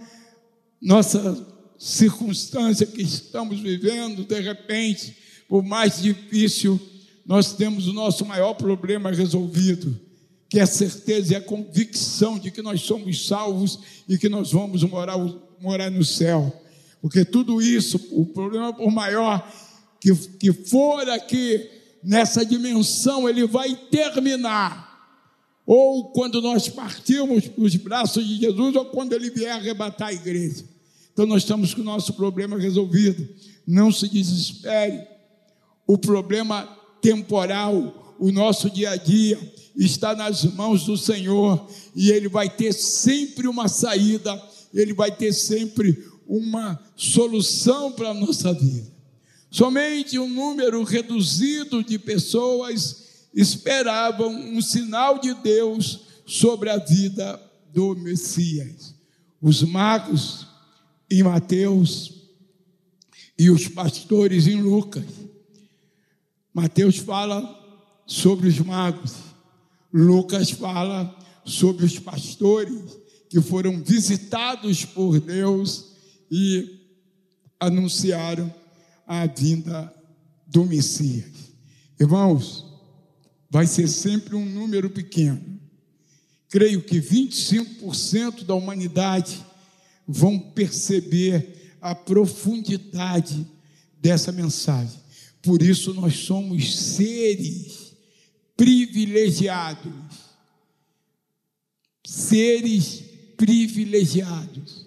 nossa 0.81 1.47
circunstância 1.79 2.87
que 2.87 3.03
estamos 3.03 3.61
vivendo, 3.61 4.25
de 4.25 4.41
repente, 4.41 5.17
por 5.49 5.63
mais 5.63 6.01
difícil, 6.01 6.81
nós 7.25 7.53
temos 7.53 7.87
o 7.87 7.93
nosso 7.93 8.25
maior 8.25 8.55
problema 8.55 9.13
resolvido, 9.13 9.99
que 10.49 10.59
é 10.59 10.63
a 10.63 10.67
certeza 10.67 11.33
e 11.33 11.37
a 11.37 11.41
convicção 11.41 12.39
de 12.39 12.51
que 12.51 12.63
nós 12.63 12.81
somos 12.83 13.27
salvos 13.27 13.79
e 14.09 14.19
que 14.19 14.29
nós 14.29 14.53
vamos 14.53 14.83
morar, 14.83 15.17
morar 15.63 15.91
no 15.91 16.05
céu. 16.05 16.53
Porque 17.01 17.25
tudo 17.25 17.63
isso, 17.63 18.01
o 18.13 18.27
problema 18.27 18.73
por 18.73 18.91
maior 18.91 19.51
que, 20.01 20.15
que 20.15 20.53
for 20.53 21.09
aqui 21.09 21.69
nessa 22.03 22.45
dimensão, 22.45 23.29
ele 23.29 23.47
vai 23.47 23.75
terminar 23.91 24.93
ou 25.67 26.11
quando 26.13 26.43
nós 26.43 26.69
partimos 26.69 27.47
para 27.47 27.65
os 27.65 27.77
braços 27.77 28.27
de 28.27 28.39
Jesus, 28.39 28.75
ou 28.75 28.85
quando 28.87 29.13
ele 29.13 29.31
vier 29.31 29.53
arrebatar 29.53 30.09
a 30.09 30.13
igreja. 30.13 30.65
Então 31.13 31.27
nós 31.27 31.43
estamos 31.43 31.73
com 31.73 31.83
o 31.83 31.85
nosso 31.85 32.15
problema 32.15 32.59
resolvido. 32.59 33.29
Não 33.67 33.93
se 33.93 34.09
desespere. 34.09 35.07
O 35.87 35.97
problema 35.97 36.65
temporal, 37.01 38.17
o 38.19 38.33
nosso 38.33 38.71
dia 38.71 38.91
a 38.91 38.97
dia, 38.97 39.39
está 39.77 40.15
nas 40.15 40.45
mãos 40.45 40.85
do 40.85 40.97
Senhor 40.97 41.67
e 41.95 42.11
Ele 42.11 42.29
vai 42.29 42.49
ter 42.49 42.73
sempre 42.73 43.47
uma 43.47 43.69
saída, 43.69 44.41
Ele 44.73 44.93
vai 44.93 45.11
ter 45.15 45.33
sempre 45.33 46.05
uma 46.27 46.83
solução 46.97 47.93
para 47.93 48.11
a 48.11 48.15
nossa 48.15 48.53
vida. 48.53 48.91
Somente 49.51 50.19
um 50.19 50.29
número 50.29 50.83
reduzido 50.83 51.85
de 51.85 51.99
pessoas 51.99 53.29
esperavam 53.35 54.31
um 54.31 54.61
sinal 54.63 55.19
de 55.19 55.35
Deus 55.35 56.01
sobre 56.25 56.71
a 56.71 56.79
vida 56.79 57.39
do 57.73 57.95
Messias. 57.95 58.95
Os 59.41 59.63
magos 59.63 60.47
em 61.11 61.23
Mateus 61.23 62.23
e 63.39 63.51
os 63.51 63.69
pastores 63.69 64.47
em 64.47 64.63
Lucas. 64.63 65.05
Mateus 66.55 66.97
fala 66.97 67.59
sobre 68.07 68.49
os 68.49 68.59
magos, 68.61 69.15
Lucas 69.93 70.51
fala 70.51 71.15
sobre 71.45 71.85
os 71.85 71.99
pastores 71.99 73.02
que 73.33 73.41
foram 73.41 73.83
visitados 73.83 74.85
por 74.85 75.19
Deus 75.19 75.87
e 76.31 76.81
anunciaram 77.59 78.55
a 79.07 79.27
vinda 79.27 79.91
do 80.47 80.67
Messias. 80.67 81.33
Irmãos, 81.99 82.67
vai 83.49 83.67
ser 83.67 83.89
sempre 83.89 84.37
um 84.37 84.45
número 84.45 84.91
pequeno. 84.91 85.59
Creio 86.51 86.83
que 86.83 87.01
25% 87.01 88.45
da 88.45 88.55
humanidade 88.55 89.43
vão 90.07 90.39
perceber 90.39 91.79
a 91.81 91.95
profundidade 91.95 93.47
dessa 93.99 94.31
mensagem. 94.31 95.01
Por 95.41 95.63
isso 95.63 95.95
nós 95.95 96.17
somos 96.17 96.77
seres 96.77 97.97
privilegiados. 98.55 99.91
Seres 102.05 103.12
privilegiados. 103.43 104.87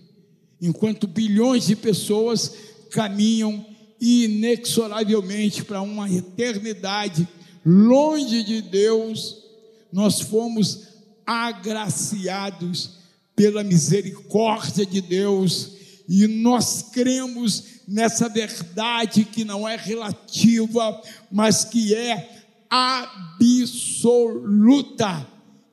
Enquanto 0.62 1.08
bilhões 1.08 1.68
de 1.68 1.76
pessoas 1.76 2.54
caminham 2.90 3.66
inexoravelmente 4.00 5.66
para 5.66 5.82
uma 5.82 6.10
eternidade 6.10 7.28
longe 7.66 8.46
de 8.46 8.62
Deus, 8.62 9.44
nós 9.92 10.22
fomos 10.22 10.84
agraciados 11.26 12.92
pela 13.36 13.62
misericórdia 13.62 14.86
de 14.86 15.02
Deus 15.02 15.72
e 16.08 16.26
nós 16.26 16.82
cremos 16.94 17.82
nessa 17.86 18.30
verdade 18.30 19.26
que 19.26 19.44
não 19.44 19.68
é 19.68 19.76
relativa, 19.76 21.02
mas 21.30 21.66
que 21.66 21.94
é 21.94 22.46
absoluta, 22.70 23.68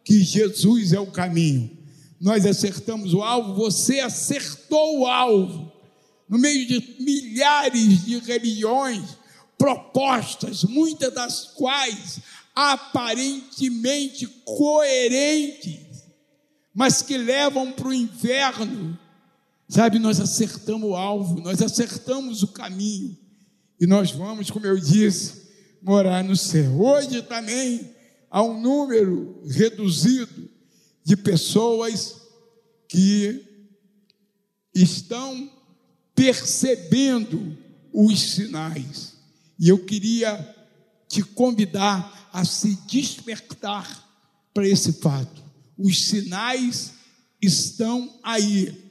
que 0.05 0.19
Jesus 0.19 0.93
é 0.93 0.99
o 0.99 1.07
caminho. 1.07 1.82
Nós 2.23 2.47
acertamos 2.47 3.13
o 3.13 3.21
alvo, 3.21 3.53
você 3.53 3.99
acertou 3.99 5.01
o 5.01 5.07
alvo. 5.07 5.73
No 6.29 6.39
meio 6.39 6.65
de 6.69 7.03
milhares 7.03 8.05
de 8.05 8.17
religiões, 8.21 9.19
propostas, 9.59 10.63
muitas 10.63 11.13
das 11.13 11.47
quais 11.57 12.21
aparentemente 12.55 14.29
coerentes, 14.45 16.05
mas 16.73 17.03
que 17.03 17.19
levam 17.19 17.73
para 17.73 17.89
o 17.89 17.93
inferno. 17.93 18.97
Sabe, 19.69 19.99
nós 19.99 20.21
acertamos 20.21 20.91
o 20.91 20.95
alvo, 20.95 21.41
nós 21.41 21.61
acertamos 21.61 22.45
o 22.45 22.49
caminho 22.49 23.19
e 23.81 23.87
nós 23.87 24.13
vamos, 24.13 24.49
como 24.49 24.65
eu 24.65 24.79
disse, 24.79 25.43
morar 25.83 26.23
no 26.23 26.37
céu. 26.37 26.81
Hoje 26.81 27.21
também 27.23 27.91
há 28.31 28.45
um 28.45 28.61
número 28.61 29.43
reduzido 29.45 30.52
de 31.05 31.17
pessoas 31.17 32.23
que 32.89 33.45
estão 34.75 35.51
percebendo 36.15 37.57
os 37.93 38.21
sinais. 38.21 39.15
E 39.59 39.69
eu 39.69 39.85
queria 39.85 40.39
te 41.09 41.23
convidar 41.23 42.31
a 42.33 42.45
se 42.45 42.77
despertar 42.87 44.09
para 44.55 44.67
esse 44.67 44.95
fato. 44.95 45.43
Os 45.77 46.07
sinais 46.07 46.93
estão 47.41 48.19
aí. 48.23 48.91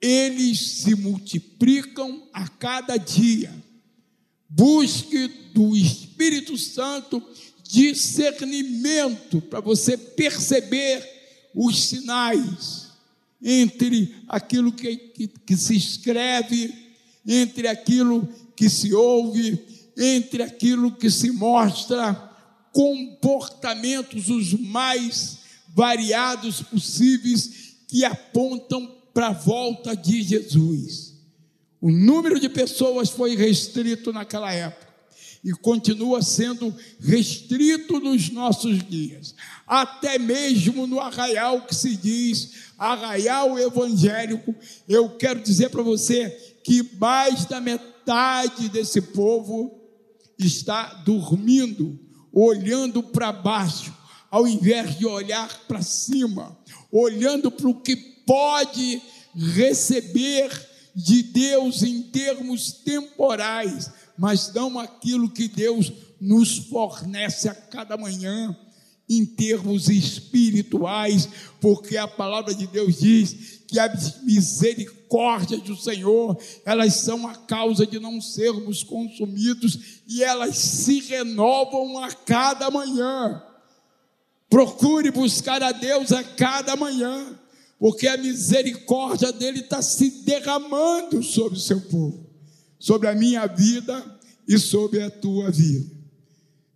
Eles 0.00 0.60
se 0.60 0.94
multiplicam 0.94 2.28
a 2.32 2.48
cada 2.48 2.96
dia. 2.96 3.54
Busque 4.48 5.28
do 5.52 5.76
Espírito 5.76 6.56
Santo 6.56 7.22
discernimento 7.68 9.42
para 9.42 9.60
você 9.60 9.96
perceber 9.96 11.17
os 11.58 11.84
sinais 11.84 12.88
entre 13.42 14.14
aquilo 14.28 14.72
que, 14.72 14.96
que, 14.96 15.28
que 15.28 15.56
se 15.56 15.76
escreve, 15.76 16.74
entre 17.26 17.68
aquilo 17.68 18.28
que 18.56 18.68
se 18.68 18.92
ouve 18.92 19.66
entre 19.98 20.44
aquilo 20.44 20.92
que 20.92 21.10
se 21.10 21.32
mostra 21.32 22.14
comportamentos 22.72 24.28
os 24.28 24.52
mais 24.52 25.38
variados 25.74 26.62
possíveis 26.62 27.74
que 27.88 28.04
apontam 28.04 28.94
para 29.12 29.28
a 29.28 29.32
volta 29.32 29.96
de 29.96 30.22
Jesus. 30.22 31.14
O 31.80 31.90
número 31.90 32.38
de 32.38 32.48
pessoas 32.48 33.10
foi 33.10 33.34
restrito 33.34 34.12
naquela 34.12 34.52
época 34.52 34.87
e 35.44 35.52
continua 35.52 36.22
sendo 36.22 36.74
restrito 37.00 38.00
nos 38.00 38.30
nossos 38.30 38.82
dias, 38.88 39.34
até 39.66 40.18
mesmo 40.18 40.86
no 40.86 41.00
arraial 41.00 41.62
que 41.62 41.74
se 41.74 41.96
diz 41.96 42.68
arraial 42.78 43.58
evangélico. 43.58 44.54
Eu 44.88 45.10
quero 45.10 45.40
dizer 45.40 45.70
para 45.70 45.82
você 45.82 46.30
que 46.64 46.88
mais 46.98 47.44
da 47.44 47.60
metade 47.60 48.68
desse 48.68 49.00
povo 49.00 49.78
está 50.38 50.94
dormindo, 51.04 51.98
olhando 52.32 53.02
para 53.02 53.32
baixo, 53.32 53.92
ao 54.30 54.46
invés 54.46 54.98
de 54.98 55.06
olhar 55.06 55.48
para 55.66 55.82
cima, 55.82 56.56
olhando 56.92 57.50
para 57.50 57.68
o 57.68 57.80
que 57.80 57.96
pode 57.96 59.00
receber 59.34 60.50
de 60.94 61.22
Deus 61.22 61.82
em 61.82 62.02
termos 62.02 62.72
temporais, 62.72 63.90
mas 64.18 64.52
não 64.52 64.78
aquilo 64.78 65.30
que 65.30 65.48
Deus 65.48 65.92
nos 66.20 66.58
fornece 66.58 67.48
a 67.48 67.54
cada 67.54 67.96
manhã, 67.96 68.56
em 69.08 69.24
termos 69.24 69.88
espirituais, 69.88 71.28
porque 71.60 71.96
a 71.96 72.06
palavra 72.06 72.54
de 72.54 72.66
Deus 72.66 72.98
diz 72.98 73.62
que 73.66 73.78
a 73.78 73.90
misericórdia 74.22 75.58
do 75.58 75.76
Senhor, 75.76 76.38
elas 76.64 76.94
são 76.94 77.26
a 77.26 77.34
causa 77.34 77.86
de 77.86 77.98
não 77.98 78.20
sermos 78.20 78.82
consumidos 78.82 80.02
e 80.06 80.22
elas 80.22 80.56
se 80.56 81.00
renovam 81.00 81.98
a 82.02 82.12
cada 82.12 82.70
manhã. 82.70 83.42
Procure 84.50 85.10
buscar 85.10 85.62
a 85.62 85.72
Deus 85.72 86.12
a 86.12 86.22
cada 86.22 86.76
manhã, 86.76 87.38
porque 87.78 88.08
a 88.08 88.16
misericórdia 88.16 89.32
dele 89.32 89.60
está 89.60 89.80
se 89.80 90.22
derramando 90.22 91.22
sobre 91.22 91.58
o 91.58 91.60
seu 91.60 91.80
povo, 91.82 92.27
sobre 92.78 93.08
a 93.08 93.14
minha 93.14 93.46
vida 93.46 94.04
e 94.46 94.58
sobre 94.58 95.02
a 95.02 95.10
tua 95.10 95.50
vida. 95.50 95.90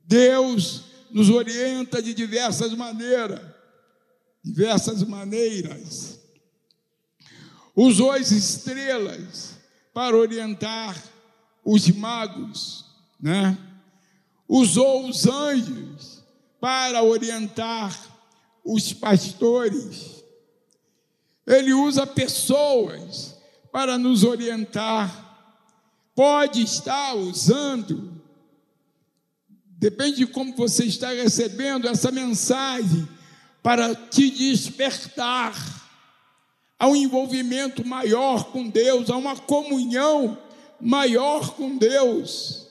Deus 0.04 0.84
nos 1.10 1.30
orienta 1.30 2.02
de 2.02 2.12
diversas 2.14 2.72
maneiras, 2.74 3.40
diversas 4.44 5.02
maneiras. 5.02 6.18
Usou 7.74 8.10
as 8.10 8.30
estrelas 8.30 9.56
para 9.94 10.16
orientar 10.16 11.02
os 11.64 11.88
magos, 11.88 12.84
né? 13.20 13.56
Usou 14.48 15.08
os 15.08 15.26
anjos 15.26 16.22
para 16.60 17.02
orientar 17.02 17.98
os 18.64 18.92
pastores. 18.92 20.22
Ele 21.46 21.72
usa 21.72 22.06
pessoas 22.06 23.36
para 23.72 23.98
nos 23.98 24.24
orientar. 24.24 25.31
Pode 26.14 26.62
estar 26.62 27.14
usando 27.14 28.22
Depende 29.82 30.18
de 30.18 30.26
como 30.28 30.54
você 30.54 30.84
está 30.84 31.10
recebendo 31.10 31.88
essa 31.88 32.12
mensagem 32.12 33.08
para 33.60 33.92
te 33.96 34.30
despertar 34.30 35.52
a 36.78 36.86
um 36.86 36.94
envolvimento 36.94 37.84
maior 37.84 38.52
com 38.52 38.68
Deus, 38.68 39.10
a 39.10 39.16
uma 39.16 39.36
comunhão 39.36 40.38
maior 40.80 41.56
com 41.56 41.76
Deus, 41.76 42.68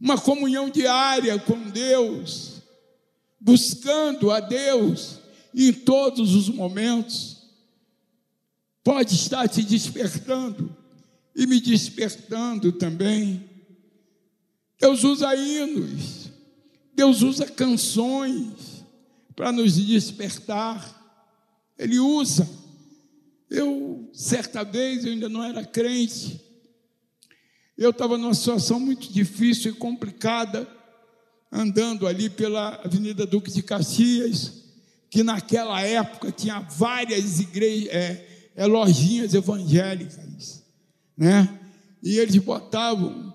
uma 0.00 0.20
comunhão 0.20 0.68
diária 0.68 1.38
com 1.38 1.70
Deus, 1.70 2.62
buscando 3.40 4.32
a 4.32 4.40
Deus 4.40 5.20
em 5.54 5.72
todos 5.72 6.34
os 6.34 6.48
momentos. 6.48 7.46
Pode 8.82 9.14
estar 9.14 9.48
te 9.48 9.62
despertando 9.62 10.76
e 11.34 11.46
me 11.46 11.60
despertando 11.60 12.72
também. 12.72 13.48
Deus 14.80 15.04
usa 15.04 15.34
hinos, 15.34 16.30
Deus 16.94 17.22
usa 17.22 17.46
canções 17.46 18.84
para 19.34 19.52
nos 19.52 19.76
despertar. 19.76 21.00
Ele 21.78 21.98
usa. 21.98 22.48
Eu, 23.48 24.10
certa 24.12 24.64
vez, 24.64 25.04
eu 25.04 25.12
ainda 25.12 25.28
não 25.28 25.44
era 25.44 25.64
crente, 25.64 26.40
eu 27.76 27.90
estava 27.90 28.16
numa 28.18 28.34
situação 28.34 28.78
muito 28.78 29.12
difícil 29.12 29.72
e 29.72 29.74
complicada, 29.74 30.68
andando 31.50 32.06
ali 32.06 32.30
pela 32.30 32.76
Avenida 32.84 33.26
Duque 33.26 33.50
de 33.50 33.62
Caxias, 33.62 34.62
que 35.10 35.22
naquela 35.22 35.80
época 35.82 36.30
tinha 36.30 36.60
várias 36.60 37.40
igrejas, 37.40 37.88
é, 37.88 38.50
é, 38.54 38.66
lojinhas 38.66 39.34
evangélicas, 39.34 40.61
né? 41.16 41.60
E 42.02 42.18
eles 42.18 42.36
botavam 42.38 43.32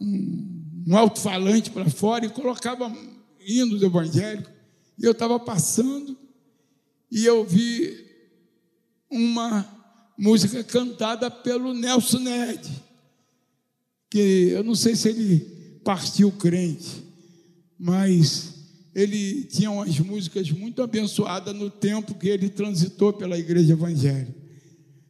um, 0.00 0.84
um 0.86 0.96
alto-falante 0.96 1.70
para 1.70 1.88
fora 1.90 2.26
e 2.26 2.30
colocava 2.30 2.92
hinos 3.40 3.82
evangélicos. 3.82 4.52
E 4.98 5.04
eu 5.04 5.12
estava 5.12 5.38
passando 5.38 6.16
e 7.10 7.24
eu 7.24 7.44
vi 7.44 8.04
uma 9.10 9.66
música 10.18 10.62
cantada 10.64 11.30
pelo 11.30 11.74
Nelson 11.74 12.18
Ned, 12.18 12.68
que 14.10 14.48
eu 14.50 14.64
não 14.64 14.74
sei 14.74 14.96
se 14.96 15.08
ele 15.08 15.80
partiu 15.84 16.32
crente, 16.32 17.04
mas 17.78 18.54
ele 18.94 19.44
tinha 19.44 19.70
umas 19.70 19.98
músicas 20.00 20.50
muito 20.50 20.82
abençoadas 20.82 21.54
no 21.54 21.70
tempo 21.70 22.14
que 22.14 22.28
ele 22.28 22.48
transitou 22.48 23.12
pela 23.12 23.38
igreja 23.38 23.74
evangélica. 23.74 24.45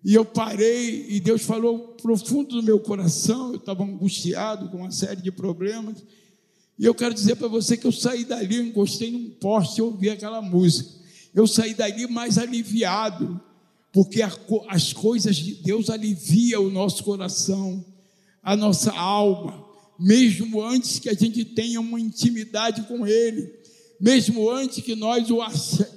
E 0.06 0.14
eu 0.14 0.24
parei 0.24 1.04
e 1.08 1.18
Deus 1.18 1.42
falou 1.42 1.96
profundo 2.00 2.54
no 2.54 2.62
meu 2.62 2.78
coração. 2.78 3.50
Eu 3.50 3.56
estava 3.56 3.82
angustiado 3.82 4.68
com 4.68 4.76
uma 4.76 4.92
série 4.92 5.20
de 5.20 5.32
problemas. 5.32 5.96
E 6.78 6.84
eu 6.84 6.94
quero 6.94 7.12
dizer 7.12 7.34
para 7.34 7.48
você 7.48 7.76
que 7.76 7.88
eu 7.88 7.90
saí 7.90 8.24
dali, 8.24 8.54
eu 8.54 8.66
encostei 8.66 9.10
num 9.10 9.30
poste 9.30 9.80
e 9.80 9.82
ouvi 9.82 10.08
aquela 10.08 10.40
música. 10.40 10.88
Eu 11.34 11.44
saí 11.44 11.74
dali 11.74 12.06
mais 12.06 12.38
aliviado, 12.38 13.40
porque 13.92 14.22
as 14.68 14.92
coisas 14.92 15.34
de 15.34 15.54
Deus 15.54 15.90
aliviam 15.90 16.66
o 16.66 16.70
nosso 16.70 17.02
coração, 17.02 17.84
a 18.40 18.54
nossa 18.54 18.92
alma, 18.92 19.66
mesmo 19.98 20.62
antes 20.62 21.00
que 21.00 21.08
a 21.08 21.14
gente 21.14 21.44
tenha 21.44 21.80
uma 21.80 21.98
intimidade 21.98 22.82
com 22.82 23.04
Ele, 23.04 23.52
mesmo 24.00 24.48
antes 24.48 24.84
que 24.84 24.94
nós 24.94 25.28
o, 25.32 25.40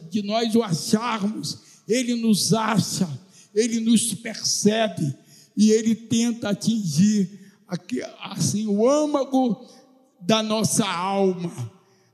de 0.09 0.23
nós 0.23 0.55
o 0.55 0.63
acharmos, 0.63 1.59
Ele 1.87 2.15
nos 2.15 2.55
acha 2.55 3.07
ele 3.53 3.79
nos 3.79 4.13
percebe 4.13 5.15
e 5.55 5.71
ele 5.71 5.95
tenta 5.95 6.49
atingir 6.49 7.39
assim 8.21 8.67
o 8.67 8.89
âmago 8.89 9.67
da 10.21 10.41
nossa 10.41 10.87
alma. 10.87 11.51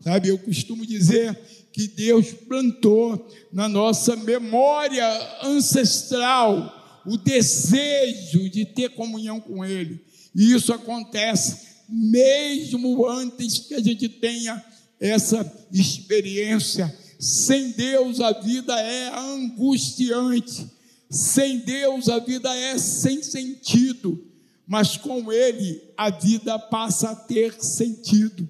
Sabe, 0.01 0.29
eu 0.29 0.37
costumo 0.37 0.85
dizer 0.85 1.35
que 1.71 1.87
Deus 1.87 2.31
plantou 2.31 3.29
na 3.51 3.67
nossa 3.67 4.15
memória 4.15 5.05
ancestral 5.43 7.01
o 7.05 7.17
desejo 7.17 8.49
de 8.49 8.65
ter 8.65 8.89
comunhão 8.89 9.39
com 9.39 9.65
Ele. 9.65 9.99
E 10.33 10.53
isso 10.53 10.73
acontece 10.73 11.75
mesmo 11.87 13.07
antes 13.07 13.59
que 13.59 13.75
a 13.75 13.81
gente 13.81 14.09
tenha 14.09 14.63
essa 14.99 15.67
experiência. 15.71 16.93
Sem 17.19 17.71
Deus 17.71 18.19
a 18.19 18.31
vida 18.31 18.79
é 18.79 19.17
angustiante. 19.17 20.67
Sem 21.09 21.59
Deus 21.59 22.09
a 22.09 22.19
vida 22.19 22.53
é 22.55 22.77
sem 22.77 23.21
sentido, 23.21 24.25
mas 24.67 24.97
com 24.97 25.31
Ele 25.31 25.81
a 25.95 26.09
vida 26.09 26.57
passa 26.57 27.11
a 27.11 27.15
ter 27.15 27.53
sentido 27.61 28.49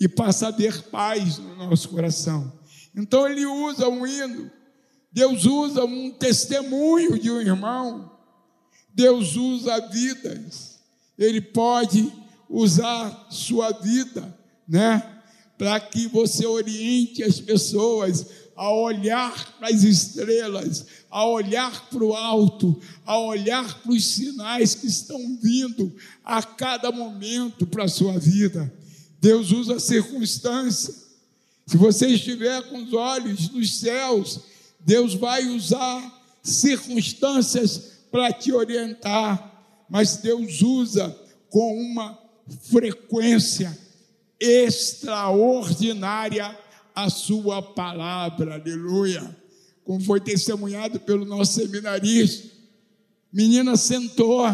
e 0.00 0.08
passa 0.08 0.48
a 0.48 0.52
ter 0.52 0.82
paz 0.84 1.38
no 1.38 1.54
nosso 1.56 1.88
coração. 1.88 2.52
Então 2.94 3.28
Ele 3.28 3.44
usa 3.44 3.88
um 3.88 4.06
hino, 4.06 4.50
Deus 5.12 5.44
usa 5.44 5.84
um 5.84 6.10
testemunho 6.10 7.18
de 7.18 7.30
um 7.30 7.40
irmão, 7.40 8.10
Deus 8.92 9.36
usa 9.36 9.88
vidas, 9.88 10.80
Ele 11.18 11.40
pode 11.40 12.12
usar 12.48 13.26
sua 13.30 13.72
vida, 13.72 14.36
né? 14.66 15.10
Para 15.56 15.78
que 15.78 16.08
você 16.08 16.46
oriente 16.46 17.22
as 17.22 17.40
pessoas 17.40 18.26
a 18.56 18.72
olhar 18.72 19.54
para 19.58 19.68
as 19.68 19.82
estrelas, 19.82 20.86
a 21.10 21.26
olhar 21.26 21.88
para 21.88 22.04
o 22.04 22.14
alto, 22.14 22.80
a 23.04 23.18
olhar 23.18 23.82
para 23.82 23.92
os 23.92 24.04
sinais 24.04 24.74
que 24.74 24.86
estão 24.86 25.36
vindo 25.42 25.94
a 26.24 26.42
cada 26.42 26.90
momento 26.92 27.66
para 27.66 27.84
a 27.84 27.88
sua 27.88 28.18
vida. 28.18 28.72
Deus 29.20 29.52
usa 29.52 29.76
a 29.76 29.80
circunstância. 29.80 30.94
Se 31.66 31.76
você 31.76 32.06
estiver 32.08 32.62
com 32.68 32.82
os 32.82 32.92
olhos 32.92 33.48
nos 33.50 33.78
céus, 33.78 34.40
Deus 34.80 35.14
vai 35.14 35.46
usar 35.46 36.22
circunstâncias 36.42 37.92
para 38.10 38.32
te 38.32 38.52
orientar, 38.52 39.52
mas 39.88 40.16
Deus 40.18 40.60
usa 40.62 41.16
com 41.48 41.80
uma 41.80 42.18
frequência 42.70 43.78
extraordinária 44.38 46.63
a 46.94 47.10
sua 47.10 47.60
palavra, 47.60 48.54
aleluia. 48.54 49.36
Como 49.82 50.00
foi 50.00 50.20
testemunhado 50.20 51.00
pelo 51.00 51.24
nosso 51.24 51.54
seminarista. 51.54 52.48
Menina 53.32 53.76
sentou, 53.76 54.46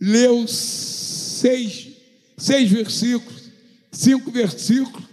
leu 0.00 0.48
seis, 0.48 1.88
seis 2.38 2.70
versículos, 2.70 3.50
cinco 3.92 4.30
versículos, 4.30 5.06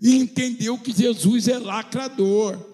e 0.00 0.14
entendeu 0.14 0.78
que 0.78 0.92
Jesus 0.92 1.48
é 1.48 1.58
lacrador. 1.58 2.70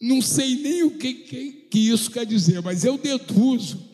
Não 0.00 0.22
sei 0.22 0.62
nem 0.62 0.84
o 0.84 0.96
que, 0.96 1.12
que, 1.12 1.52
que 1.70 1.78
isso 1.90 2.10
quer 2.10 2.24
dizer, 2.24 2.62
mas 2.62 2.84
eu 2.84 2.96
deduzo 2.96 3.84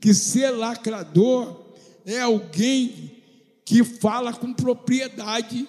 que 0.00 0.12
ser 0.12 0.50
lacrador 0.50 1.76
é 2.04 2.20
alguém 2.20 3.21
que 3.64 3.84
fala 3.84 4.32
com 4.32 4.52
propriedade 4.52 5.68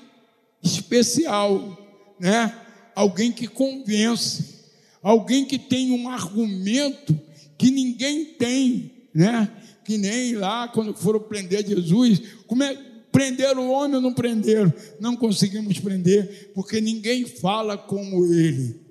especial, 0.61 1.77
né? 2.19 2.59
Alguém 2.95 3.31
que 3.31 3.47
convence, 3.47 4.61
alguém 5.01 5.45
que 5.45 5.57
tem 5.57 5.91
um 5.91 6.09
argumento 6.09 7.19
que 7.57 7.71
ninguém 7.71 8.25
tem, 8.25 8.91
né? 9.13 9.49
Que 9.83 9.97
nem 9.97 10.35
lá 10.35 10.67
quando 10.67 10.93
foram 10.93 11.19
prender 11.19 11.65
Jesus, 11.65 12.21
como 12.47 12.63
é 12.63 12.93
Prenderam 13.13 13.67
o 13.67 13.71
homem 13.71 13.97
ou 13.97 14.01
não 14.01 14.11
prenderam? 14.11 14.73
Não 14.99 15.15
conseguimos 15.15 15.77
prender, 15.77 16.51
porque 16.55 16.81
ninguém 16.81 17.27
fala 17.27 17.77
como 17.77 18.25
ele. 18.25 18.81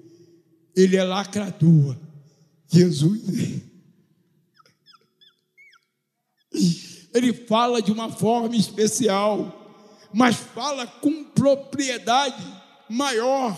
Ele 0.77 0.97
é 0.97 1.03
lacrador. 1.03 1.97
Jesus. 2.73 3.21
Ele 7.15 7.33
fala 7.33 7.83
de 7.83 7.93
uma 7.93 8.11
forma 8.11 8.57
especial, 8.57 9.79
mas 10.13 10.37
fala 10.37 10.87
com 10.87 11.25
propriedade 11.25 12.43
maior 12.89 13.57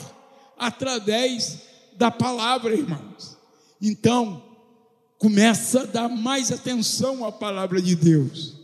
através 0.57 1.61
da 1.97 2.11
palavra, 2.11 2.75
irmãos. 2.75 3.37
Então, 3.81 4.43
começa 5.19 5.83
a 5.83 5.87
dar 5.87 6.09
mais 6.09 6.51
atenção 6.51 7.25
à 7.25 7.33
palavra 7.33 7.81
de 7.81 7.95
Deus, 7.95 8.55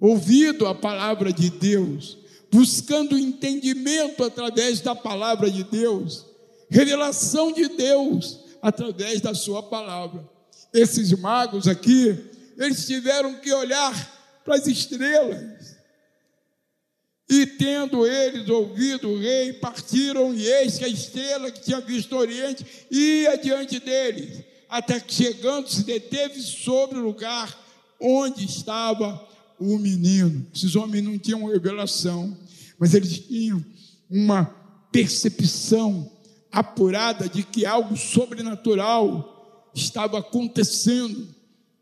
ouvido 0.00 0.66
a 0.66 0.74
palavra 0.74 1.32
de 1.32 1.50
Deus, 1.50 2.18
buscando 2.50 3.18
entendimento 3.18 4.24
através 4.24 4.80
da 4.80 4.94
palavra 4.94 5.50
de 5.50 5.64
Deus, 5.64 6.26
revelação 6.68 7.52
de 7.52 7.68
Deus 7.68 8.40
através 8.62 9.20
da 9.20 9.34
sua 9.34 9.62
palavra. 9.62 10.28
Esses 10.72 11.12
magos 11.18 11.66
aqui, 11.66 12.16
eles 12.56 12.86
tiveram 12.86 13.34
que 13.36 13.52
olhar 13.52 14.19
para 14.44 14.56
as 14.56 14.66
estrelas. 14.66 15.76
E 17.28 17.46
tendo 17.46 18.06
eles 18.06 18.48
ouvido 18.48 19.10
o 19.10 19.18
rei, 19.18 19.52
partiram, 19.52 20.34
e 20.34 20.46
eis 20.46 20.78
que 20.78 20.84
a 20.84 20.88
estrela 20.88 21.50
que 21.50 21.60
tinha 21.60 21.80
visto 21.80 22.14
o 22.14 22.18
Oriente 22.18 22.66
ia 22.90 23.36
diante 23.36 23.78
deles 23.78 24.50
até 24.70 25.00
que 25.00 25.12
chegando 25.12 25.68
se 25.68 25.82
deteve 25.82 26.40
sobre 26.40 26.96
o 26.96 27.02
lugar 27.02 27.58
onde 28.00 28.44
estava 28.44 29.28
o 29.58 29.76
menino. 29.76 30.46
Esses 30.54 30.76
homens 30.76 31.02
não 31.02 31.18
tinham 31.18 31.44
revelação, 31.44 32.38
mas 32.78 32.94
eles 32.94 33.18
tinham 33.18 33.62
uma 34.08 34.44
percepção 34.92 36.10
apurada 36.52 37.28
de 37.28 37.42
que 37.42 37.66
algo 37.66 37.96
sobrenatural 37.96 39.70
estava 39.74 40.20
acontecendo 40.20 41.28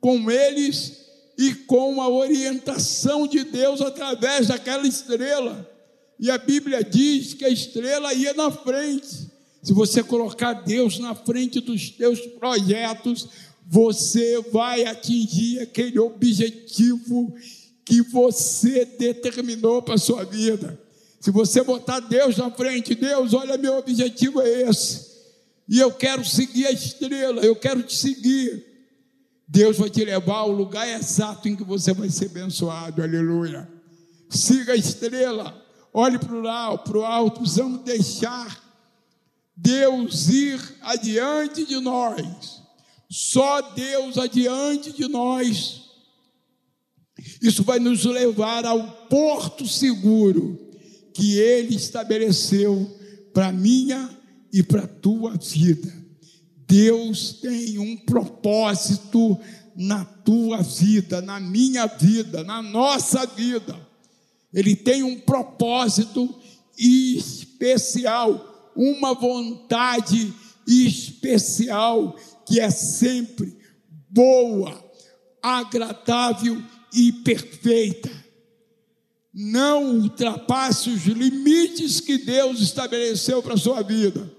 com 0.00 0.30
eles 0.30 1.07
e 1.38 1.54
com 1.54 2.02
a 2.02 2.08
orientação 2.08 3.28
de 3.28 3.44
Deus 3.44 3.80
através 3.80 4.48
daquela 4.48 4.86
estrela. 4.88 5.70
E 6.18 6.28
a 6.32 6.36
Bíblia 6.36 6.82
diz 6.82 7.32
que 7.32 7.44
a 7.44 7.48
estrela 7.48 8.12
ia 8.12 8.34
na 8.34 8.50
frente. 8.50 9.28
Se 9.62 9.72
você 9.72 10.02
colocar 10.02 10.52
Deus 10.52 10.98
na 10.98 11.14
frente 11.14 11.60
dos 11.60 11.90
teus 11.90 12.20
projetos, 12.20 13.28
você 13.64 14.40
vai 14.50 14.84
atingir 14.84 15.60
aquele 15.60 16.00
objetivo 16.00 17.32
que 17.84 18.02
você 18.02 18.84
determinou 18.84 19.80
para 19.80 19.94
a 19.94 19.98
sua 19.98 20.24
vida. 20.24 20.78
Se 21.20 21.30
você 21.30 21.62
botar 21.62 22.00
Deus 22.00 22.36
na 22.36 22.50
frente, 22.50 22.96
Deus, 22.96 23.32
olha, 23.32 23.56
meu 23.56 23.76
objetivo 23.76 24.40
é 24.40 24.62
esse. 24.62 25.06
E 25.68 25.78
eu 25.78 25.92
quero 25.92 26.24
seguir 26.24 26.66
a 26.66 26.72
estrela, 26.72 27.42
eu 27.42 27.54
quero 27.54 27.82
te 27.82 27.94
seguir. 27.94 28.67
Deus 29.48 29.78
vai 29.78 29.88
te 29.88 30.04
levar 30.04 30.40
ao 30.40 30.50
lugar 30.50 30.86
exato 30.86 31.48
em 31.48 31.56
que 31.56 31.64
você 31.64 31.94
vai 31.94 32.10
ser 32.10 32.26
abençoado, 32.26 33.02
aleluia. 33.02 33.66
Siga 34.28 34.74
a 34.74 34.76
estrela, 34.76 35.64
olhe 35.92 36.18
para 36.18 36.34
o 36.98 37.02
alto, 37.02 37.40
precisamos 37.40 37.82
deixar 37.82 38.62
Deus 39.56 40.28
ir 40.28 40.60
adiante 40.82 41.64
de 41.64 41.80
nós, 41.80 42.62
só 43.10 43.62
Deus 43.72 44.18
adiante 44.18 44.92
de 44.92 45.08
nós. 45.08 45.84
Isso 47.40 47.64
vai 47.64 47.78
nos 47.78 48.04
levar 48.04 48.66
ao 48.66 48.86
porto 49.08 49.66
seguro 49.66 50.58
que 51.14 51.38
Ele 51.38 51.74
estabeleceu 51.74 52.86
para 53.32 53.50
minha 53.50 54.10
e 54.52 54.62
para 54.62 54.86
tua 54.86 55.36
vida. 55.36 55.97
Deus 56.68 57.32
tem 57.40 57.78
um 57.78 57.96
propósito 57.96 59.38
na 59.74 60.04
tua 60.04 60.62
vida, 60.62 61.20
na 61.22 61.40
minha 61.40 61.86
vida, 61.86 62.44
na 62.44 62.62
nossa 62.62 63.26
vida. 63.26 63.74
Ele 64.52 64.76
tem 64.76 65.02
um 65.02 65.18
propósito 65.18 66.38
especial 66.78 68.48
uma 68.78 69.12
vontade 69.12 70.32
especial 70.64 72.16
que 72.46 72.60
é 72.60 72.70
sempre 72.70 73.58
boa, 74.08 74.72
agradável 75.42 76.62
e 76.94 77.12
perfeita. 77.12 78.08
Não 79.34 79.96
ultrapasse 79.96 80.90
os 80.90 81.04
limites 81.06 82.00
que 82.00 82.18
Deus 82.18 82.60
estabeleceu 82.60 83.42
para 83.42 83.54
a 83.54 83.58
sua 83.58 83.82
vida, 83.82 84.32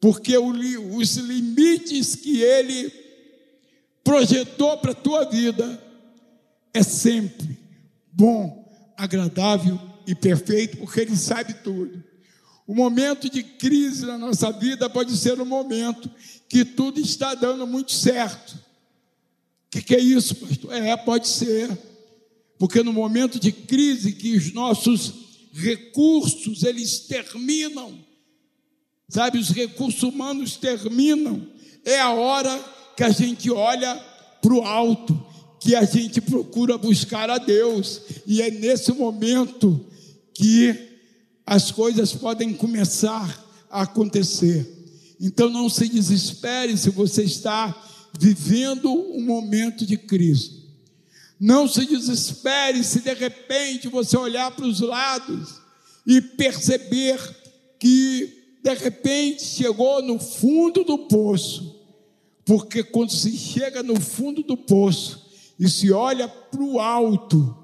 porque 0.00 0.36
os 0.38 1.16
limites 1.16 2.16
que 2.16 2.40
Ele 2.40 2.90
projetou 4.02 4.78
para 4.78 4.92
a 4.92 4.94
tua 4.94 5.24
vida 5.26 5.80
é 6.72 6.82
sempre 6.82 7.58
bom, 8.10 8.94
agradável 8.96 9.78
e 10.06 10.14
perfeito, 10.14 10.78
porque 10.78 11.00
Ele 11.00 11.16
sabe 11.16 11.54
tudo. 11.54 12.02
O 12.66 12.74
momento 12.74 13.28
de 13.28 13.42
crise 13.42 14.06
na 14.06 14.16
nossa 14.16 14.50
vida 14.52 14.88
pode 14.88 15.16
ser 15.16 15.40
um 15.40 15.44
momento 15.44 16.10
que 16.48 16.64
tudo 16.64 17.00
está 17.00 17.34
dando 17.34 17.66
muito 17.66 17.92
certo. 17.92 18.54
O 18.54 19.70
que, 19.70 19.82
que 19.82 19.94
é 19.94 20.00
isso, 20.00 20.34
pastor? 20.36 20.72
É, 20.72 20.96
pode 20.96 21.28
ser. 21.28 21.76
Porque 22.58 22.82
no 22.82 22.92
momento 22.92 23.40
de 23.40 23.52
crise 23.52 24.12
que 24.12 24.36
os 24.36 24.52
nossos 24.52 25.14
recursos 25.52 26.62
eles 26.62 27.00
terminam, 27.00 27.98
sabe, 29.10 29.38
os 29.38 29.50
recursos 29.50 30.02
humanos 30.02 30.56
terminam, 30.56 31.46
é 31.84 32.00
a 32.00 32.12
hora 32.12 32.58
que 32.96 33.02
a 33.02 33.10
gente 33.10 33.50
olha 33.50 33.94
para 34.40 34.54
o 34.54 34.62
alto, 34.62 35.20
que 35.58 35.74
a 35.74 35.84
gente 35.84 36.20
procura 36.20 36.78
buscar 36.78 37.28
a 37.28 37.36
Deus, 37.36 38.00
e 38.26 38.40
é 38.40 38.50
nesse 38.50 38.92
momento 38.92 39.84
que 40.32 40.74
as 41.44 41.70
coisas 41.70 42.12
podem 42.12 42.54
começar 42.54 43.44
a 43.68 43.82
acontecer. 43.82 44.66
Então 45.20 45.50
não 45.50 45.68
se 45.68 45.88
desespere 45.88 46.78
se 46.78 46.88
você 46.90 47.24
está 47.24 47.76
vivendo 48.18 48.90
um 48.90 49.22
momento 49.22 49.84
de 49.84 49.96
crise. 49.96 50.60
Não 51.38 51.66
se 51.66 51.84
desespere 51.86 52.84
se 52.84 53.00
de 53.00 53.12
repente 53.12 53.88
você 53.88 54.16
olhar 54.16 54.50
para 54.52 54.66
os 54.66 54.80
lados 54.80 55.60
e 56.06 56.20
perceber 56.20 57.18
que 57.78 58.39
de 58.62 58.74
repente 58.74 59.44
chegou 59.44 60.02
no 60.02 60.18
fundo 60.18 60.84
do 60.84 60.98
poço. 60.98 61.78
Porque 62.44 62.82
quando 62.82 63.12
se 63.12 63.36
chega 63.36 63.82
no 63.82 64.00
fundo 64.00 64.42
do 64.42 64.56
poço 64.56 65.26
e 65.58 65.68
se 65.68 65.92
olha 65.92 66.28
para 66.28 66.62
o 66.62 66.80
alto, 66.80 67.56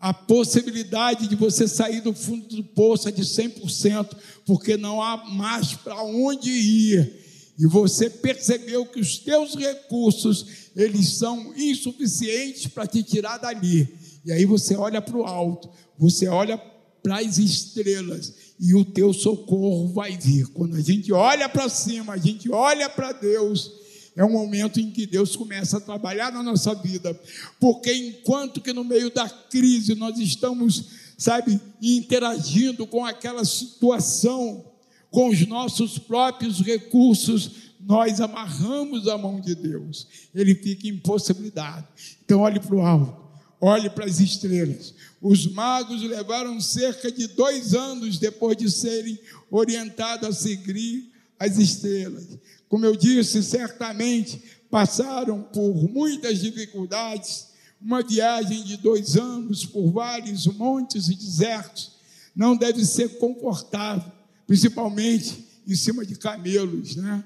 a 0.00 0.12
possibilidade 0.12 1.28
de 1.28 1.36
você 1.36 1.66
sair 1.66 2.00
do 2.00 2.12
fundo 2.12 2.46
do 2.56 2.64
poço 2.64 3.08
é 3.08 3.12
de 3.12 3.22
100%, 3.22 4.16
porque 4.44 4.76
não 4.76 5.02
há 5.02 5.24
mais 5.30 5.74
para 5.74 6.02
onde 6.02 6.50
ir. 6.50 7.24
E 7.58 7.66
você 7.66 8.10
percebeu 8.10 8.84
que 8.84 9.00
os 9.00 9.18
teus 9.18 9.54
recursos, 9.54 10.70
eles 10.74 11.14
são 11.14 11.54
insuficientes 11.56 12.66
para 12.66 12.86
te 12.86 13.02
tirar 13.02 13.38
dali. 13.38 13.88
E 14.24 14.32
aí 14.32 14.44
você 14.44 14.74
olha 14.74 15.00
para 15.00 15.16
o 15.16 15.24
alto, 15.24 15.70
você 15.98 16.28
olha 16.28 16.58
para 17.02 17.18
as 17.20 17.38
estrelas 17.38 18.34
e 18.58 18.74
o 18.74 18.84
teu 18.84 19.12
socorro 19.12 19.88
vai 19.88 20.16
vir. 20.16 20.46
Quando 20.48 20.76
a 20.76 20.80
gente 20.80 21.12
olha 21.12 21.48
para 21.48 21.68
cima, 21.68 22.14
a 22.14 22.18
gente 22.18 22.50
olha 22.50 22.88
para 22.88 23.12
Deus, 23.12 23.72
é 24.16 24.24
um 24.24 24.32
momento 24.32 24.80
em 24.80 24.90
que 24.90 25.06
Deus 25.06 25.36
começa 25.36 25.76
a 25.76 25.80
trabalhar 25.80 26.32
na 26.32 26.42
nossa 26.42 26.74
vida, 26.74 27.18
porque 27.60 27.92
enquanto 27.92 28.60
que 28.60 28.72
no 28.72 28.82
meio 28.82 29.12
da 29.12 29.28
crise 29.28 29.94
nós 29.94 30.18
estamos, 30.18 30.84
sabe, 31.18 31.60
interagindo 31.82 32.86
com 32.86 33.04
aquela 33.04 33.44
situação, 33.44 34.64
com 35.10 35.28
os 35.28 35.46
nossos 35.46 35.98
próprios 35.98 36.60
recursos, 36.60 37.66
nós 37.80 38.20
amarramos 38.20 39.06
a 39.06 39.16
mão 39.16 39.40
de 39.40 39.54
Deus, 39.54 40.08
ele 40.34 40.54
fica 40.54 40.88
impossibilidade. 40.88 41.86
Então, 42.24 42.40
olhe 42.40 42.58
para 42.58 42.74
o 42.74 42.80
alto, 42.80 43.25
olhe 43.60 43.88
para 43.90 44.04
as 44.04 44.20
estrelas. 44.20 44.94
Os 45.20 45.46
magos 45.46 46.02
levaram 46.02 46.60
cerca 46.60 47.10
de 47.10 47.26
dois 47.28 47.74
anos 47.74 48.18
depois 48.18 48.56
de 48.56 48.70
serem 48.70 49.18
orientados 49.50 50.28
a 50.28 50.32
seguir 50.32 51.10
as 51.38 51.58
estrelas. 51.58 52.26
Como 52.68 52.84
eu 52.84 52.96
disse, 52.96 53.42
certamente 53.42 54.42
passaram 54.70 55.42
por 55.42 55.88
muitas 55.90 56.40
dificuldades, 56.40 57.46
uma 57.80 58.02
viagem 58.02 58.64
de 58.64 58.76
dois 58.76 59.16
anos 59.16 59.64
por 59.64 59.90
vários 59.90 60.46
montes 60.46 61.08
e 61.08 61.14
desertos 61.14 61.96
não 62.34 62.54
deve 62.54 62.84
ser 62.84 63.18
confortável, 63.18 64.12
principalmente 64.46 65.46
em 65.66 65.74
cima 65.74 66.04
de 66.04 66.16
camelos, 66.16 66.96
né? 66.96 67.24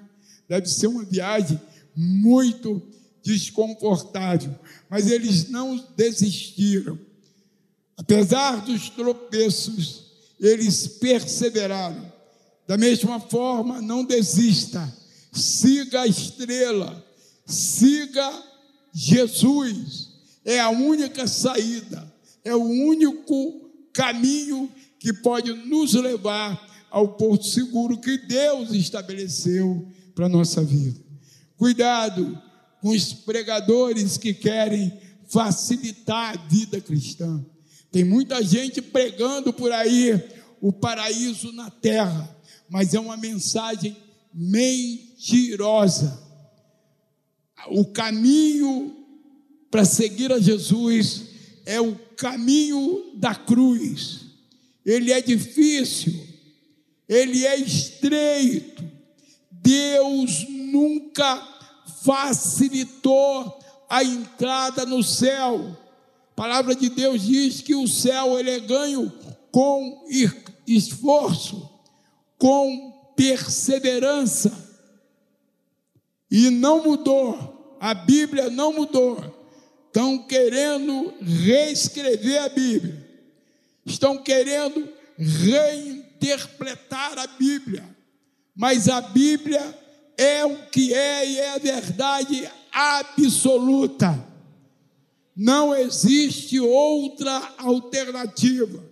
Deve 0.48 0.68
ser 0.68 0.86
uma 0.86 1.04
viagem 1.04 1.60
muito 1.96 2.82
desconfortável, 3.22 4.54
mas 4.88 5.10
eles 5.10 5.48
não 5.48 5.76
desistiram. 5.96 6.98
Apesar 7.96 8.64
dos 8.64 8.88
tropeços, 8.90 10.04
eles 10.38 10.86
perseveraram. 10.86 12.10
Da 12.66 12.78
mesma 12.78 13.20
forma, 13.20 13.82
não 13.82 14.04
desista, 14.04 14.92
siga 15.32 16.02
a 16.02 16.06
estrela, 16.06 17.04
siga 17.44 18.30
Jesus, 18.92 20.08
é 20.44 20.60
a 20.60 20.70
única 20.70 21.26
saída, 21.26 22.12
é 22.44 22.54
o 22.54 22.62
único 22.62 23.70
caminho 23.92 24.70
que 24.98 25.12
pode 25.12 25.52
nos 25.52 25.94
levar 25.94 26.86
ao 26.90 27.08
porto 27.08 27.46
seguro 27.46 28.00
que 28.00 28.18
Deus 28.18 28.72
estabeleceu 28.72 29.86
para 30.14 30.26
a 30.26 30.28
nossa 30.28 30.62
vida. 30.62 31.00
Cuidado 31.56 32.40
com 32.80 32.90
os 32.90 33.12
pregadores 33.12 34.16
que 34.16 34.32
querem 34.32 34.92
facilitar 35.28 36.34
a 36.34 36.48
vida 36.48 36.80
cristã. 36.80 37.44
Tem 37.90 38.04
muita 38.04 38.42
gente 38.42 38.80
pregando 38.80 39.52
por 39.52 39.72
aí 39.72 40.22
o 40.60 40.72
paraíso 40.72 41.52
na 41.52 41.70
terra, 41.70 42.36
mas 42.68 42.94
é 42.94 43.00
uma 43.00 43.16
mensagem 43.16 43.96
mentirosa. 44.32 46.20
O 47.68 47.84
caminho 47.86 48.96
para 49.70 49.84
seguir 49.84 50.32
a 50.32 50.40
Jesus 50.40 51.22
é 51.66 51.80
o 51.80 51.94
caminho 52.16 53.12
da 53.16 53.34
cruz. 53.34 54.20
Ele 54.84 55.12
é 55.12 55.20
difícil, 55.20 56.14
ele 57.08 57.46
é 57.46 57.56
estreito. 57.56 58.88
Deus 59.50 60.46
nunca 60.48 61.59
facilitou 62.02 63.58
a 63.88 64.02
entrada 64.02 64.86
no 64.86 65.02
céu. 65.02 65.76
A 66.32 66.34
palavra 66.34 66.74
de 66.74 66.88
Deus 66.88 67.22
diz 67.22 67.60
que 67.60 67.74
o 67.74 67.86
céu 67.86 68.38
ele 68.38 68.50
é 68.50 68.60
ganho 68.60 69.12
com 69.50 70.06
esforço, 70.66 71.68
com 72.38 73.12
perseverança. 73.16 74.68
E 76.30 76.48
não 76.48 76.84
mudou, 76.84 77.76
a 77.80 77.92
Bíblia 77.92 78.48
não 78.48 78.72
mudou. 78.72 79.38
Estão 79.86 80.18
querendo 80.18 81.12
reescrever 81.20 82.42
a 82.42 82.48
Bíblia, 82.48 83.04
estão 83.84 84.16
querendo 84.16 84.88
reinterpretar 85.18 87.18
a 87.18 87.26
Bíblia, 87.26 87.84
mas 88.54 88.88
a 88.88 89.00
Bíblia 89.00 89.79
é 90.20 90.44
o 90.44 90.54
que 90.66 90.92
é 90.92 91.26
e 91.26 91.38
é 91.38 91.54
a 91.54 91.58
verdade 91.58 92.46
absoluta. 92.70 94.22
Não 95.34 95.74
existe 95.74 96.60
outra 96.60 97.54
alternativa. 97.56 98.84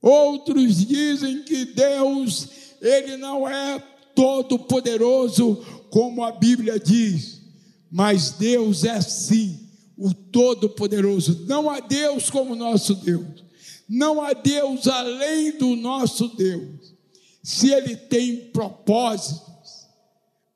Outros 0.00 0.86
dizem 0.86 1.42
que 1.42 1.64
Deus, 1.64 2.48
ele 2.80 3.16
não 3.16 3.48
é 3.48 3.82
todo 4.14 4.56
poderoso 4.56 5.56
como 5.90 6.22
a 6.22 6.30
Bíblia 6.30 6.78
diz, 6.78 7.42
mas 7.90 8.30
Deus 8.30 8.84
é 8.84 9.00
sim 9.00 9.68
o 9.98 10.14
todo 10.14 10.70
poderoso. 10.70 11.44
Não 11.48 11.68
há 11.68 11.80
Deus 11.80 12.30
como 12.30 12.54
nosso 12.54 12.94
Deus. 12.94 13.44
Não 13.88 14.22
há 14.22 14.32
Deus 14.32 14.86
além 14.86 15.58
do 15.58 15.74
nosso 15.74 16.28
Deus. 16.28 16.94
Se 17.42 17.72
ele 17.72 17.96
tem 17.96 18.50
propósitos 18.52 19.49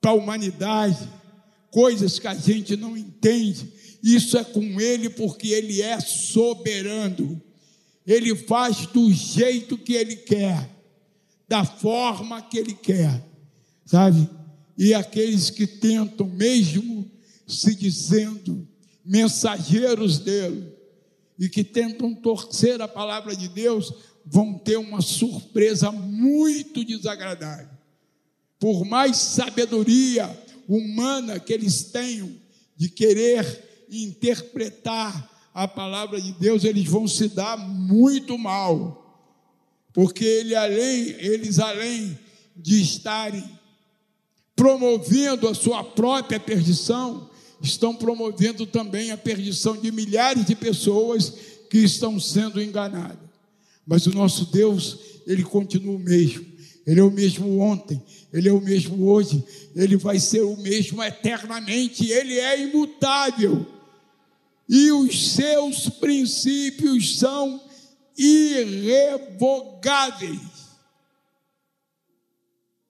para 0.05 0.11
a 0.11 0.15
humanidade, 0.15 1.09
coisas 1.71 2.19
que 2.19 2.27
a 2.27 2.35
gente 2.35 2.77
não 2.77 2.95
entende, 2.95 3.73
isso 4.03 4.37
é 4.37 4.45
com 4.45 4.79
ele 4.79 5.09
porque 5.09 5.49
ele 5.49 5.81
é 5.81 5.99
soberano. 5.99 7.41
Ele 8.07 8.37
faz 8.37 8.85
do 8.89 9.11
jeito 9.11 9.79
que 9.79 9.95
ele 9.95 10.17
quer, 10.17 10.69
da 11.49 11.65
forma 11.65 12.43
que 12.43 12.59
ele 12.59 12.75
quer, 12.75 13.27
sabe? 13.87 14.29
E 14.77 14.93
aqueles 14.93 15.49
que 15.49 15.67
tentam, 15.67 16.27
mesmo 16.27 17.11
se 17.47 17.75
dizendo 17.75 18.69
mensageiros 19.03 20.19
dele, 20.19 20.71
e 21.39 21.49
que 21.49 21.65
tentam 21.65 22.15
torcer 22.15 22.83
a 22.83 22.87
palavra 22.87 23.35
de 23.35 23.49
Deus, 23.49 23.91
vão 24.27 24.59
ter 24.59 24.77
uma 24.77 25.01
surpresa 25.01 25.91
muito 25.91 26.85
desagradável. 26.85 27.74
Por 28.59 28.85
mais 28.85 29.17
sabedoria 29.17 30.29
humana 30.69 31.39
que 31.39 31.53
eles 31.53 31.85
tenham 31.85 32.31
de 32.77 32.89
querer 32.89 33.85
interpretar 33.91 35.31
a 35.53 35.69
palavra 35.69 36.21
de 36.21 36.33
Deus, 36.33 36.65
eles 36.65 36.85
vão 36.85 37.07
se 37.07 37.29
dar 37.29 37.57
muito 37.57 38.37
mal. 38.37 39.01
Porque 39.93 40.25
ele, 40.25 40.55
além, 40.55 41.11
eles, 41.19 41.59
além 41.59 42.19
de 42.57 42.83
estarem 42.83 43.45
promovendo 44.57 45.49
a 45.49 45.55
sua 45.55 45.85
própria 45.85 46.41
perdição, 46.41 47.31
estão 47.61 47.95
promovendo 47.95 48.67
também 48.67 49.11
a 49.11 49.17
perdição 49.17 49.77
de 49.77 49.91
milhares 49.91 50.45
de 50.45 50.55
pessoas 50.55 51.33
que 51.71 51.79
estão 51.79 52.19
sendo 52.19 52.63
enganadas. 52.63 53.19
Mas 53.87 54.07
o 54.07 54.13
nosso 54.13 54.47
Deus, 54.47 54.99
ele 55.27 55.43
continua 55.43 55.97
o 55.97 55.99
mesmo. 55.99 56.54
Ele 56.87 57.01
é 57.01 57.03
o 57.03 57.11
mesmo 57.11 57.61
ontem, 57.61 58.03
ele 58.33 58.49
é 58.49 58.53
o 58.53 58.61
mesmo 58.61 59.07
hoje, 59.07 59.45
ele 59.75 59.97
vai 59.97 60.19
ser 60.19 60.43
o 60.43 60.57
mesmo 60.57 61.03
eternamente, 61.03 62.11
ele 62.11 62.39
é 62.39 62.61
imutável 62.61 63.67
e 64.69 64.93
os 64.93 65.33
seus 65.33 65.89
princípios 65.89 67.19
são 67.19 67.59
irrevogáveis. 68.17 70.41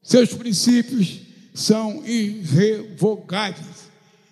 Seus 0.03 0.35
princípios 0.35 1.21
são 1.55 2.05
irrevogáveis. 2.07 3.85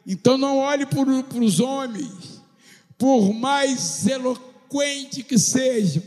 Então 0.07 0.39
não 0.39 0.59
olhe 0.59 0.87
para, 0.87 1.11
os 1.41 1.59
homens, 1.61 2.41
por 2.99 3.33
mais 3.33 4.07
eloquente 4.07 5.23
que 5.23 5.39
sejam, 5.39 6.03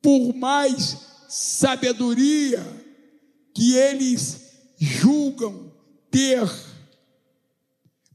por 0.00 0.32
mais 0.34 1.13
sabedoria 1.28 2.64
que 3.54 3.74
eles 3.74 4.40
julgam 4.78 5.72
ter 6.10 6.48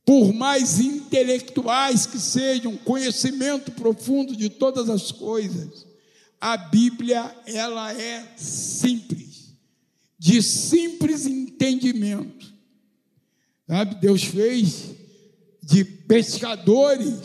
por 0.05 0.33
mais 0.33 0.79
intelectuais 0.79 2.07
que 2.07 2.17
sejam, 2.17 2.75
conhecimento 2.77 3.71
profundo 3.71 4.35
de 4.35 4.49
todas 4.49 4.89
as 4.89 5.11
coisas, 5.11 5.85
a 6.41 6.57
Bíblia 6.57 7.35
ela 7.45 7.93
é 7.93 8.25
simples, 8.35 9.53
de 10.17 10.41
simples 10.41 11.27
entendimento. 11.27 12.51
Sabe? 13.67 13.95
Deus 14.01 14.23
fez 14.23 14.85
de 15.61 15.83
pescadores 15.83 17.19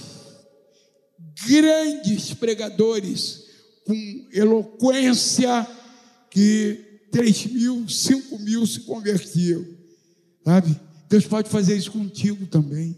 grandes 1.47 2.35
pregadores 2.35 3.44
com 3.85 4.29
eloquência 4.33 5.67
que 6.31 6.81
três 7.11 7.47
mil, 7.47 7.89
cinco 7.89 8.39
mil 8.39 8.67
se 8.67 8.81
convertiam, 8.81 9.65
sabe? 10.45 10.81
Deus 11.09 11.27
pode 11.27 11.49
fazer 11.49 11.77
isso 11.77 11.93
contigo 11.93 12.47
também. 12.47 12.97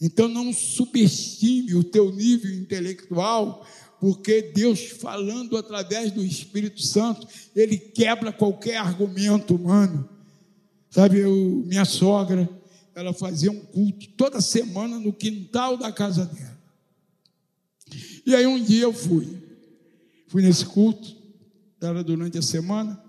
Então 0.00 0.28
não 0.28 0.52
subestime 0.52 1.74
o 1.74 1.82
teu 1.82 2.12
nível 2.12 2.54
intelectual, 2.54 3.66
porque 3.98 4.52
Deus 4.54 4.80
falando 4.84 5.56
através 5.56 6.12
do 6.12 6.24
Espírito 6.24 6.82
Santo, 6.82 7.26
ele 7.56 7.78
quebra 7.78 8.32
qualquer 8.32 8.76
argumento 8.76 9.54
humano. 9.54 10.08
Sabe, 10.90 11.18
eu, 11.18 11.64
minha 11.66 11.84
sogra, 11.84 12.48
ela 12.94 13.12
fazia 13.12 13.50
um 13.50 13.60
culto 13.60 14.06
toda 14.10 14.40
semana 14.40 15.00
no 15.00 15.12
quintal 15.12 15.76
da 15.76 15.90
casa 15.90 16.26
dela. 16.26 16.56
E 18.24 18.34
aí 18.34 18.46
um 18.46 18.62
dia 18.62 18.82
eu 18.82 18.92
fui. 18.92 19.42
Fui 20.34 20.42
nesse 20.42 20.66
culto, 20.66 21.16
era 21.80 22.02
durante 22.02 22.36
a 22.36 22.42
semana. 22.42 23.00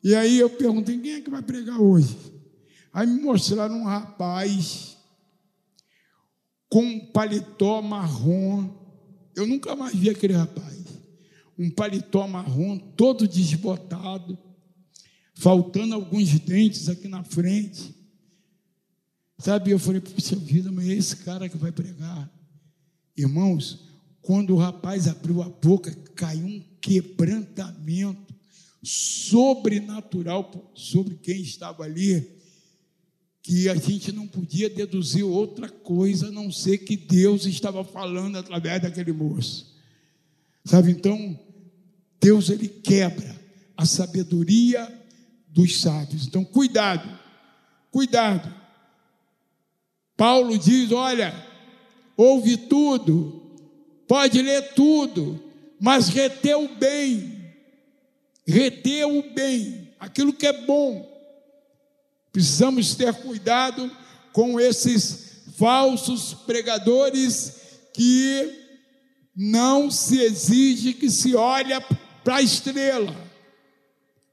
E 0.00 0.14
aí 0.14 0.38
eu 0.38 0.48
perguntei, 0.48 0.96
quem 0.96 1.14
é 1.14 1.20
que 1.20 1.28
vai 1.28 1.42
pregar 1.42 1.80
hoje? 1.80 2.16
Aí 2.92 3.04
me 3.04 3.20
mostraram 3.20 3.80
um 3.80 3.84
rapaz 3.84 4.96
com 6.68 6.84
um 6.84 7.00
paletó 7.10 7.82
marrom. 7.82 8.70
Eu 9.34 9.44
nunca 9.44 9.74
mais 9.74 9.92
vi 9.92 10.08
aquele 10.08 10.34
rapaz. 10.34 10.84
Um 11.58 11.68
paletó 11.68 12.28
marrom, 12.28 12.78
todo 12.78 13.26
desbotado, 13.26 14.38
faltando 15.34 15.96
alguns 15.96 16.38
dentes 16.38 16.88
aqui 16.88 17.08
na 17.08 17.24
frente. 17.24 17.92
Sabe, 19.36 19.72
eu 19.72 19.80
falei, 19.80 20.00
puxa 20.00 20.36
vida, 20.36 20.70
mas 20.70 20.88
é 20.88 20.92
esse 20.92 21.16
cara 21.16 21.48
que 21.48 21.56
vai 21.56 21.72
pregar. 21.72 22.32
Irmãos, 23.16 23.91
quando 24.22 24.54
o 24.54 24.56
rapaz 24.56 25.08
abriu 25.08 25.42
a 25.42 25.48
boca, 25.48 25.92
caiu 26.14 26.46
um 26.46 26.64
quebrantamento 26.80 28.32
sobrenatural 28.82 30.72
sobre 30.74 31.16
quem 31.16 31.40
estava 31.42 31.84
ali. 31.84 32.40
que 33.44 33.68
a 33.68 33.74
gente 33.74 34.12
não 34.12 34.28
podia 34.28 34.70
deduzir 34.70 35.24
outra 35.24 35.68
coisa 35.68 36.28
a 36.28 36.30
não 36.30 36.52
ser 36.52 36.78
que 36.78 36.96
Deus 36.96 37.44
estava 37.44 37.82
falando 37.82 38.38
através 38.38 38.80
daquele 38.80 39.12
moço. 39.12 39.76
Sabe, 40.64 40.92
então, 40.92 41.36
Deus 42.20 42.50
ele 42.50 42.68
quebra 42.68 43.36
a 43.76 43.84
sabedoria 43.84 44.88
dos 45.48 45.80
sábios. 45.80 46.24
Então, 46.28 46.44
cuidado, 46.44 47.18
cuidado. 47.90 48.54
Paulo 50.16 50.56
diz: 50.56 50.92
olha, 50.92 51.34
ouve 52.16 52.56
tudo, 52.56 53.41
pode 54.12 54.42
ler 54.42 54.74
tudo, 54.74 55.42
mas 55.80 56.08
reter 56.08 56.54
o 56.54 56.68
bem, 56.68 57.50
reter 58.46 59.06
o 59.06 59.22
bem, 59.32 59.88
aquilo 59.98 60.34
que 60.34 60.46
é 60.46 60.52
bom. 60.52 61.10
Precisamos 62.30 62.94
ter 62.94 63.14
cuidado 63.14 63.90
com 64.30 64.60
esses 64.60 65.44
falsos 65.56 66.34
pregadores 66.34 67.54
que 67.94 68.52
não 69.34 69.90
se 69.90 70.20
exige 70.20 70.92
que 70.92 71.10
se 71.10 71.34
olhe 71.34 71.72
para 72.22 72.36
a 72.36 72.42
estrela, 72.42 73.16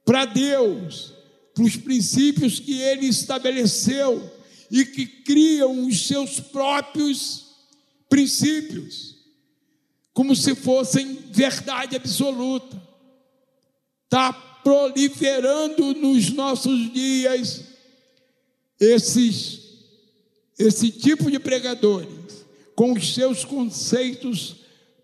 para 0.03 0.25
Deus, 0.25 1.13
para 1.53 1.63
os 1.63 1.77
princípios 1.77 2.59
que 2.59 2.81
Ele 2.81 3.05
estabeleceu 3.05 4.29
e 4.69 4.83
que 4.83 5.05
criam 5.05 5.87
os 5.87 6.05
seus 6.05 6.41
próprios 6.41 7.45
princípios, 8.09 9.18
como 10.19 10.35
se 10.35 10.53
fossem 10.53 11.17
verdade 11.31 11.95
absoluta. 11.95 12.75
Está 14.03 14.33
proliferando 14.33 15.93
nos 15.93 16.29
nossos 16.31 16.91
dias 16.91 17.63
esses, 18.77 19.61
esse 20.59 20.91
tipo 20.91 21.31
de 21.31 21.39
pregadores, 21.39 22.45
com 22.75 22.91
os 22.91 23.13
seus 23.13 23.45
conceitos 23.45 24.57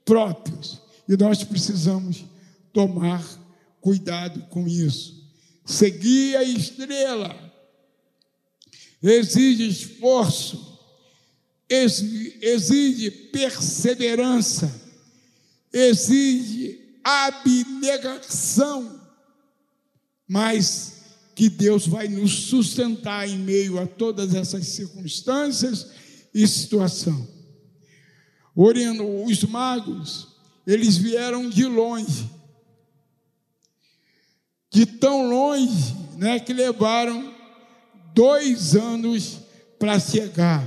próprios. 0.04 0.82
E 1.08 1.16
nós 1.16 1.46
precisamos 1.46 2.26
tomar 2.74 3.26
cuidado 3.80 4.42
com 4.50 4.68
isso. 4.68 5.32
Seguir 5.64 6.36
a 6.36 6.44
estrela 6.44 7.34
exige 9.02 9.66
esforço, 9.66 10.78
exige 11.70 13.10
perseverança, 13.10 14.84
exige 15.76 16.80
abnegação, 17.04 18.98
mas 20.26 20.94
que 21.36 21.50
Deus 21.50 21.86
vai 21.86 22.08
nos 22.08 22.32
sustentar 22.46 23.28
em 23.28 23.38
meio 23.38 23.78
a 23.78 23.86
todas 23.86 24.34
essas 24.34 24.66
circunstâncias 24.68 25.88
e 26.34 26.48
situação. 26.48 27.28
Orando, 28.56 29.06
os 29.26 29.44
magos, 29.44 30.30
eles 30.66 30.96
vieram 30.96 31.50
de 31.50 31.66
longe, 31.66 32.30
de 34.72 34.86
tão 34.86 35.30
longe, 35.30 35.94
né, 36.16 36.40
que 36.40 36.54
levaram 36.54 37.36
dois 38.14 38.76
anos 38.76 39.40
para 39.78 40.00
chegar, 40.00 40.64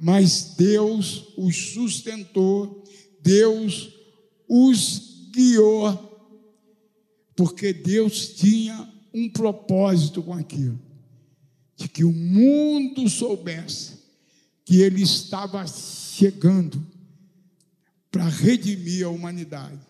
mas 0.00 0.54
Deus 0.56 1.32
os 1.38 1.74
sustentou, 1.74 2.82
Deus 3.20 3.91
os 4.54 5.30
guiou, 5.30 6.10
porque 7.34 7.72
Deus 7.72 8.34
tinha 8.34 8.86
um 9.14 9.30
propósito 9.30 10.22
com 10.22 10.34
aquilo, 10.34 10.78
de 11.74 11.88
que 11.88 12.04
o 12.04 12.12
mundo 12.12 13.08
soubesse 13.08 14.02
que 14.62 14.82
ele 14.82 15.02
estava 15.02 15.66
chegando 15.66 16.86
para 18.10 18.28
redimir 18.28 19.06
a 19.06 19.08
humanidade. 19.08 19.80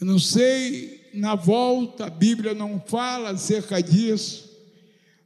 Eu 0.00 0.06
não 0.06 0.20
sei, 0.20 1.10
na 1.12 1.34
volta, 1.34 2.06
a 2.06 2.10
Bíblia 2.10 2.54
não 2.54 2.80
fala 2.80 3.30
acerca 3.30 3.82
disso, 3.82 4.48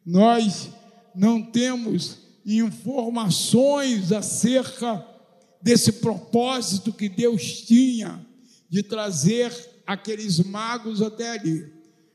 nós 0.05 0.71
não 1.15 1.43
temos 1.43 2.17
informações 2.47 4.13
acerca 4.13 5.12
desse 5.63 5.93
propósito 5.93 6.93
que 6.93 7.09
Deus 7.09 7.63
tinha 7.63 8.25
de 8.69 8.83
trazer 8.83 9.53
aqueles 9.87 10.39
magos 10.41 11.03
até 11.03 11.31
ali. 11.31 11.73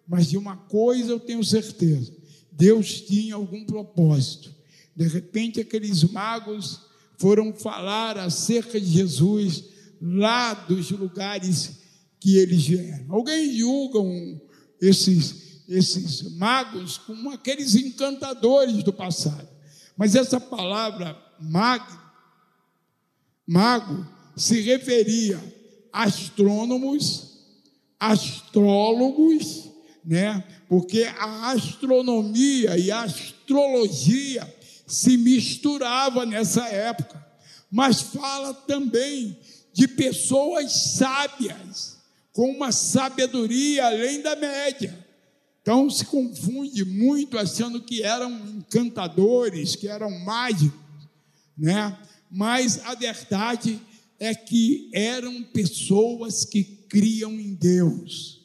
Mas 0.07 0.27
de 0.27 0.37
uma 0.37 0.55
coisa 0.55 1.11
eu 1.11 1.19
tenho 1.19 1.43
certeza: 1.43 2.13
Deus 2.51 3.01
tinha 3.01 3.35
algum 3.35 3.65
propósito. 3.65 4.55
De 4.95 5.07
repente, 5.07 5.59
aqueles 5.59 6.03
magos 6.03 6.81
foram 7.17 7.53
falar 7.53 8.17
acerca 8.17 8.79
de 8.79 8.87
Jesus 8.87 9.65
lá 10.01 10.53
dos 10.53 10.89
lugares 10.91 11.79
que 12.19 12.37
eles 12.37 12.65
vieram. 12.65 13.05
Alguém 13.09 13.55
julga 13.55 13.99
esses, 14.81 15.61
esses 15.67 16.35
magos 16.35 16.97
como 16.97 17.31
aqueles 17.31 17.75
encantadores 17.75 18.83
do 18.83 18.93
passado. 18.93 19.47
Mas 19.95 20.15
essa 20.15 20.39
palavra 20.39 21.17
mag, 21.39 21.83
mago 23.47 24.05
se 24.35 24.61
referia 24.61 25.41
a 25.91 26.03
astrônomos, 26.03 27.37
astrólogos 27.99 29.67
né? 30.07 30.41
Porque 30.69 31.03
a 31.03 31.51
astronomia 31.51 32.77
e 32.77 32.89
a 32.89 33.01
astrologia 33.01 34.55
se 34.87 35.17
misturava 35.17 36.25
nessa 36.25 36.65
época. 36.65 37.27
Mas 37.69 38.01
fala 38.01 38.53
também 38.53 39.37
de 39.73 39.85
pessoas 39.85 40.93
sábias, 40.95 41.97
com 42.31 42.49
uma 42.51 42.71
sabedoria 42.71 43.87
além 43.87 44.21
da 44.21 44.33
média. 44.37 45.05
Então 45.61 45.89
se 45.89 46.05
confunde 46.05 46.85
muito 46.85 47.37
achando 47.37 47.81
que 47.81 48.01
eram 48.01 48.31
encantadores, 48.31 49.75
que 49.75 49.89
eram 49.89 50.09
mágicos, 50.23 50.79
né? 51.57 51.97
Mas 52.29 52.79
a 52.85 52.95
verdade 52.95 53.79
é 54.19 54.33
que 54.33 54.89
eram 54.93 55.43
pessoas 55.43 56.43
que 56.43 56.63
criam 56.63 57.33
em 57.33 57.53
Deus 57.53 58.37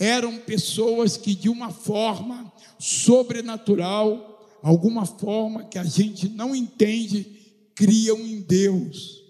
eram 0.00 0.38
pessoas 0.38 1.18
que, 1.18 1.34
de 1.34 1.50
uma 1.50 1.70
forma 1.70 2.50
sobrenatural, 2.78 4.58
alguma 4.62 5.04
forma 5.04 5.64
que 5.64 5.78
a 5.78 5.84
gente 5.84 6.26
não 6.26 6.56
entende, 6.56 7.26
criam 7.74 8.18
em 8.18 8.40
Deus. 8.40 9.22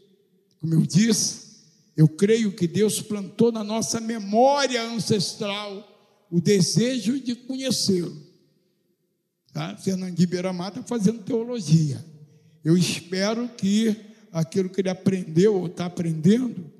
Como 0.60 0.72
eu 0.72 0.86
disse, 0.86 1.58
eu 1.96 2.06
creio 2.06 2.52
que 2.52 2.68
Deus 2.68 3.02
plantou 3.02 3.50
na 3.50 3.64
nossa 3.64 4.00
memória 4.00 4.80
ancestral 4.80 5.88
o 6.30 6.40
desejo 6.40 7.18
de 7.18 7.34
conhecê-lo. 7.34 8.16
Tá? 9.52 9.76
Fernandinho 9.76 10.28
Beiramar 10.28 10.68
está 10.68 10.84
fazendo 10.84 11.24
teologia. 11.24 12.04
Eu 12.64 12.76
espero 12.76 13.48
que 13.48 13.96
aquilo 14.32 14.68
que 14.68 14.80
ele 14.80 14.90
aprendeu 14.90 15.54
ou 15.54 15.66
está 15.66 15.86
aprendendo 15.86 16.70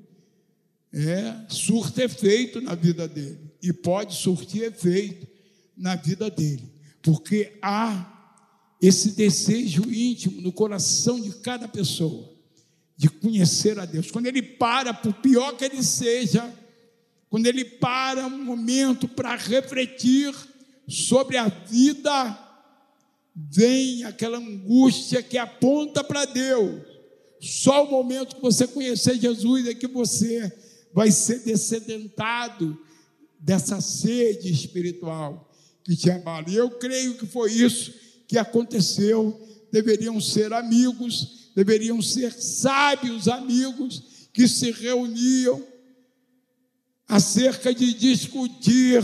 é, 0.93 1.45
surta 1.49 2.03
efeito 2.03 2.61
na 2.61 2.75
vida 2.75 3.07
dele 3.07 3.39
e 3.61 3.71
pode 3.71 4.15
surtir 4.15 4.63
efeito 4.63 5.27
na 5.75 5.95
vida 5.95 6.29
dele, 6.29 6.71
porque 7.01 7.57
há 7.61 8.07
esse 8.81 9.11
desejo 9.11 9.83
íntimo 9.91 10.41
no 10.41 10.51
coração 10.51 11.19
de 11.19 11.31
cada 11.35 11.67
pessoa 11.67 12.31
de 13.01 13.09
conhecer 13.09 13.79
a 13.79 13.85
Deus. 13.85 14.11
Quando 14.11 14.27
ele 14.27 14.43
para, 14.43 14.93
por 14.93 15.13
pior 15.13 15.57
que 15.57 15.65
ele 15.65 15.81
seja, 15.81 16.53
quando 17.29 17.47
ele 17.47 17.65
para 17.65 18.27
um 18.27 18.43
momento 18.43 19.07
para 19.07 19.35
refletir 19.35 20.35
sobre 20.87 21.37
a 21.37 21.47
vida, 21.47 22.50
vem 23.35 24.03
aquela 24.03 24.37
angústia 24.37 25.23
que 25.23 25.37
aponta 25.37 26.03
para 26.03 26.25
Deus. 26.25 26.81
Só 27.39 27.85
o 27.85 27.91
momento 27.91 28.35
que 28.35 28.41
você 28.41 28.67
conhecer 28.67 29.19
Jesus 29.19 29.67
é 29.67 29.73
que 29.73 29.87
você 29.87 30.51
vai 30.93 31.11
ser 31.11 31.39
descedentado 31.39 32.77
dessa 33.39 33.81
sede 33.81 34.51
espiritual 34.51 35.49
que 35.83 35.95
te 35.95 36.11
abala. 36.11 36.45
E 36.49 36.55
eu 36.55 36.69
creio 36.71 37.17
que 37.17 37.25
foi 37.25 37.51
isso 37.51 37.93
que 38.27 38.37
aconteceu. 38.37 39.39
Deveriam 39.71 40.19
ser 40.21 40.53
amigos, 40.53 41.51
deveriam 41.55 42.01
ser 42.01 42.31
sábios 42.33 43.27
amigos 43.27 44.29
que 44.33 44.47
se 44.47 44.71
reuniam 44.71 45.65
acerca 47.07 47.73
de 47.73 47.93
discutir 47.93 49.03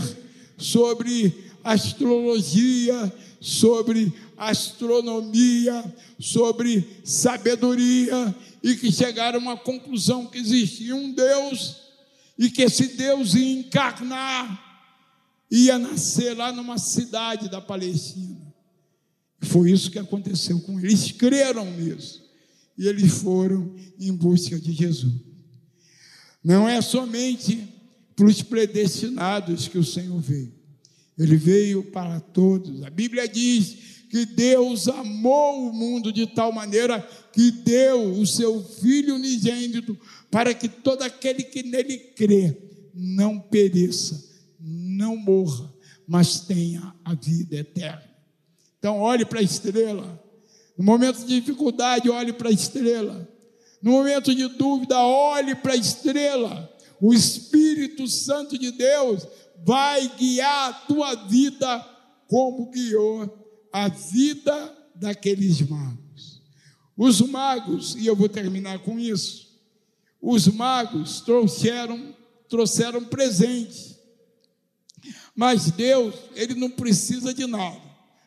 sobre 0.56 1.47
astrologia, 1.72 3.12
sobre 3.40 4.12
astronomia, 4.36 5.94
sobre 6.18 7.02
sabedoria 7.04 8.34
e 8.62 8.76
que 8.76 8.90
chegaram 8.90 9.38
uma 9.38 9.56
conclusão 9.56 10.26
que 10.26 10.38
existia 10.38 10.94
um 10.94 11.12
Deus 11.12 11.76
e 12.38 12.50
que 12.50 12.62
esse 12.62 12.88
Deus 12.96 13.34
ia 13.34 13.60
encarnar, 13.60 14.64
ia 15.50 15.78
nascer 15.78 16.36
lá 16.36 16.52
numa 16.52 16.78
cidade 16.78 17.48
da 17.48 17.60
Palestina. 17.60 18.48
Foi 19.40 19.70
isso 19.70 19.90
que 19.90 19.98
aconteceu 19.98 20.60
com 20.60 20.78
eles. 20.78 20.92
Eles 20.92 21.12
creram 21.12 21.64
nisso. 21.72 22.22
E 22.76 22.86
eles 22.86 23.12
foram 23.12 23.74
em 23.98 24.12
busca 24.12 24.58
de 24.58 24.72
Jesus. 24.72 25.14
Não 26.42 26.68
é 26.68 26.80
somente 26.80 27.68
para 28.14 28.26
os 28.26 28.42
predestinados 28.42 29.68
que 29.68 29.78
o 29.78 29.84
Senhor 29.84 30.20
veio. 30.20 30.57
Ele 31.18 31.36
veio 31.36 31.82
para 31.84 32.20
todos. 32.20 32.82
A 32.84 32.90
Bíblia 32.90 33.26
diz 33.26 33.76
que 34.08 34.24
Deus 34.24 34.88
amou 34.88 35.68
o 35.68 35.72
mundo 35.72 36.12
de 36.12 36.26
tal 36.26 36.52
maneira 36.52 37.00
que 37.32 37.50
deu 37.50 38.12
o 38.12 38.26
seu 38.26 38.62
Filho 38.62 39.16
unigênito 39.16 39.98
para 40.30 40.54
que 40.54 40.68
todo 40.68 41.02
aquele 41.02 41.42
que 41.42 41.62
nele 41.62 41.98
crê 41.98 42.56
não 42.94 43.38
pereça, 43.38 44.24
não 44.60 45.16
morra, 45.16 45.72
mas 46.06 46.40
tenha 46.40 46.94
a 47.04 47.14
vida 47.14 47.56
eterna. 47.56 48.08
Então, 48.78 48.98
olhe 49.00 49.24
para 49.24 49.40
a 49.40 49.42
estrela. 49.42 50.22
No 50.76 50.84
momento 50.84 51.24
de 51.24 51.40
dificuldade, 51.40 52.08
olhe 52.08 52.32
para 52.32 52.48
a 52.48 52.52
estrela. 52.52 53.28
No 53.82 53.92
momento 53.92 54.34
de 54.34 54.48
dúvida, 54.48 54.98
olhe 54.98 55.54
para 55.54 55.72
a 55.72 55.76
estrela. 55.76 56.72
O 57.00 57.12
Espírito 57.12 58.06
Santo 58.08 58.58
de 58.58 58.72
Deus 58.72 59.26
vai 59.64 60.08
guiar 60.16 60.70
a 60.70 60.72
tua 60.72 61.14
vida 61.26 61.78
como 62.26 62.70
guiou 62.70 63.68
a 63.72 63.88
vida 63.88 64.76
daqueles 64.94 65.60
magos. 65.60 66.42
Os 66.96 67.20
magos, 67.20 67.94
e 67.96 68.06
eu 68.06 68.16
vou 68.16 68.28
terminar 68.28 68.80
com 68.80 68.98
isso. 68.98 69.48
Os 70.20 70.48
magos 70.48 71.20
trouxeram 71.20 72.16
trouxeram 72.48 73.04
presente. 73.04 73.96
Mas 75.34 75.70
Deus, 75.70 76.14
ele 76.34 76.54
não 76.54 76.70
precisa 76.70 77.32
de 77.32 77.46
nada. 77.46 77.80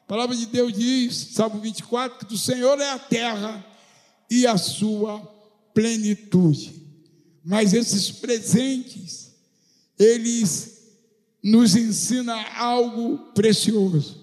A 0.04 0.08
palavra 0.08 0.36
de 0.36 0.46
Deus 0.46 0.74
diz, 0.74 1.16
Salmo 1.34 1.60
24, 1.60 2.20
que 2.20 2.26
do 2.26 2.38
Senhor 2.38 2.80
é 2.80 2.90
a 2.90 3.00
terra 3.00 3.66
e 4.30 4.46
a 4.48 4.58
sua 4.58 5.20
plenitude. 5.74 6.82
Mas 7.44 7.74
esses 7.74 8.12
presentes, 8.12 9.32
eles 9.98 10.81
nos 11.44 11.76
ensinam 11.76 12.38
algo 12.56 13.18
precioso. 13.34 14.20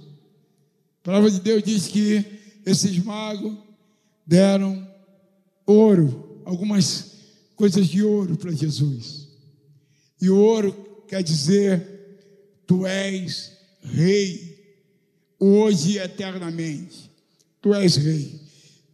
A 1.01 1.05
palavra 1.05 1.31
de 1.31 1.41
Deus 1.41 1.63
diz 1.63 1.89
que 1.89 2.25
esses 2.65 3.03
magos 3.03 3.57
deram 4.27 4.87
ouro, 5.67 6.43
algumas 6.45 7.13
coisas 7.57 7.89
de 7.89 8.03
ouro 8.03 8.37
para 8.37 8.53
Jesus. 8.53 9.29
E 10.21 10.29
o 10.31 10.37
ouro 10.37 11.05
quer 11.09 11.23
dizer: 11.23 11.87
Tu 12.67 12.87
és 12.87 13.53
rei, 13.83 14.59
hoje 15.39 15.93
e 15.93 15.99
eternamente. 15.99 17.11
Tu 17.61 17.75
és 17.75 17.97
rei. 17.97 18.41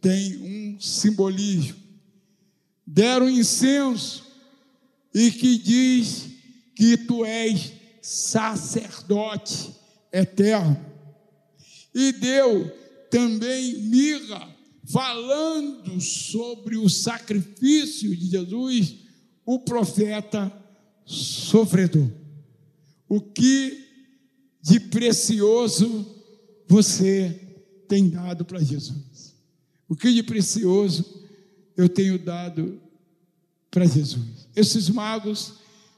Tem 0.01 0.37
um 0.37 0.79
simbolismo. 0.79 1.75
Deram 2.85 3.29
incenso 3.29 4.23
e 5.13 5.31
que 5.31 5.57
diz 5.57 6.27
que 6.75 6.97
tu 6.97 7.25
és 7.25 7.71
sacerdote 8.05 9.71
eterno. 10.13 10.79
E 11.93 12.11
deu 12.11 12.71
também 13.09 13.79
mirra, 13.81 14.47
falando 14.85 15.99
sobre 15.99 16.77
o 16.77 16.87
sacrifício 16.87 18.15
de 18.15 18.27
Jesus, 18.27 18.95
o 19.43 19.59
profeta 19.59 20.51
sofredor. 21.03 22.07
O 23.09 23.19
que 23.19 23.83
de 24.61 24.79
precioso 24.79 26.05
você 26.67 27.57
tem 27.87 28.09
dado 28.09 28.45
para 28.45 28.59
Jesus? 28.59 29.35
O 29.89 29.95
que 29.95 30.13
de 30.13 30.21
precioso 30.21 31.23
eu 31.75 31.89
tenho 31.89 32.19
dado 32.19 32.79
para 33.71 33.85
Jesus? 33.85 34.47
Esses 34.55 34.89
magos, 34.89 35.53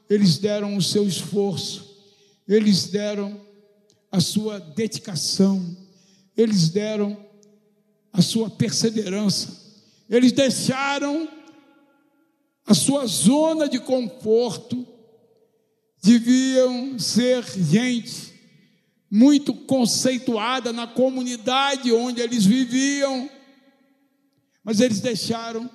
eles 0.08 0.38
deram 0.38 0.74
o 0.76 0.82
seu 0.82 1.06
esforço, 1.06 1.87
eles 2.48 2.86
deram 2.86 3.38
a 4.10 4.20
sua 4.20 4.58
dedicação, 4.58 5.76
eles 6.34 6.70
deram 6.70 7.16
a 8.10 8.22
sua 8.22 8.48
perseverança, 8.48 9.84
eles 10.08 10.32
deixaram 10.32 11.28
a 12.64 12.74
sua 12.74 13.06
zona 13.06 13.68
de 13.68 13.78
conforto. 13.78 14.86
Deviam 16.02 16.98
ser 16.98 17.44
gente 17.44 18.32
muito 19.10 19.52
conceituada 19.52 20.72
na 20.72 20.86
comunidade 20.86 21.92
onde 21.92 22.20
eles 22.20 22.46
viviam, 22.46 23.28
mas 24.62 24.80
eles 24.80 25.00
deixaram 25.00 25.68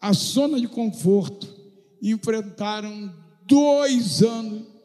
a 0.00 0.12
zona 0.12 0.60
de 0.60 0.68
conforto 0.68 1.52
e 2.00 2.12
enfrentaram 2.12 3.12
dois 3.46 4.22
anos 4.22 4.77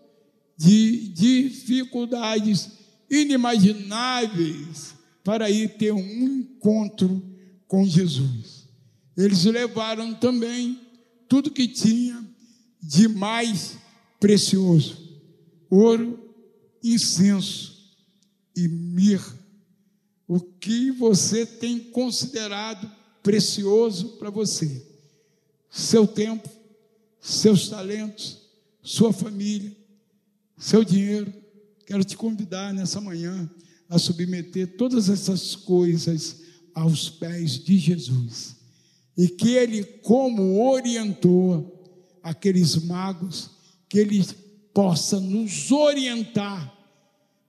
de 0.58 1.10
dificuldades 1.10 2.70
inimagináveis 3.10 4.96
para 5.24 5.50
ir 5.50 5.78
ter 5.78 5.92
um 5.92 6.00
encontro 6.00 7.22
com 7.68 7.86
Jesus. 7.86 8.68
Eles 9.16 9.46
levaram 9.46 10.14
também 10.14 10.80
tudo 11.28 11.52
que 11.52 11.68
tinha 11.68 12.24
de 12.82 13.08
mais 13.08 13.78
precioso: 14.20 14.98
ouro, 15.70 16.20
incenso 16.84 17.94
e 18.56 18.68
mirra. 18.68 19.42
O 20.28 20.40
que 20.40 20.92
você 20.92 21.46
tem 21.46 21.80
considerado 21.80 22.90
precioso 23.22 24.18
para 24.18 24.30
você? 24.30 24.86
Seu 25.70 26.08
tempo, 26.08 26.50
seus 27.20 27.70
talentos, 27.70 28.42
sua 28.82 29.12
família, 29.14 29.76
seu 30.58 30.84
dinheiro. 30.84 31.34
Quero 31.86 32.04
te 32.04 32.16
convidar 32.16 32.74
nessa 32.74 33.02
manhã 33.02 33.50
a 33.90 34.00
submeter 34.00 34.78
todas 34.78 35.10
essas 35.10 35.56
coisas 35.56 36.42
aos 36.74 37.10
pés 37.10 37.64
de 37.64 37.78
Jesus. 37.78 38.56
E 39.18 39.28
que 39.28 39.52
Ele, 39.52 39.84
como 39.84 40.60
orientou 40.64 42.20
aqueles 42.24 42.76
magos, 42.78 43.52
que 43.88 44.00
Ele 44.00 44.26
possa 44.74 45.20
nos 45.20 45.72
orientar 45.72 46.74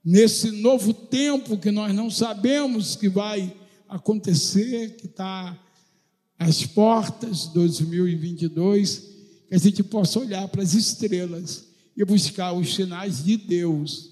nesse 0.04 0.50
novo 0.50 0.92
tempo 0.92 1.56
que 1.56 1.70
nós 1.70 1.94
não 1.94 2.10
sabemos 2.10 2.94
que 2.94 3.08
vai 3.08 3.56
acontecer, 3.88 4.96
que 4.96 5.06
está 5.06 5.58
às 6.38 6.66
portas 6.66 7.46
2022, 7.46 8.98
que 9.48 9.54
a 9.54 9.58
gente 9.58 9.82
possa 9.82 10.18
olhar 10.18 10.46
para 10.48 10.62
as 10.62 10.74
estrelas 10.74 11.73
e 11.96 12.04
buscar 12.04 12.52
os 12.52 12.74
sinais 12.74 13.24
de 13.24 13.36
Deus 13.36 14.10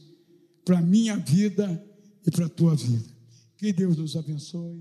para 0.64 0.78
a 0.78 0.82
minha 0.82 1.16
vida 1.16 1.84
e 2.24 2.30
para 2.30 2.46
a 2.46 2.48
tua 2.48 2.74
vida. 2.76 3.10
Que 3.56 3.72
Deus 3.72 3.96
nos 3.96 4.16
abençoe. 4.16 4.80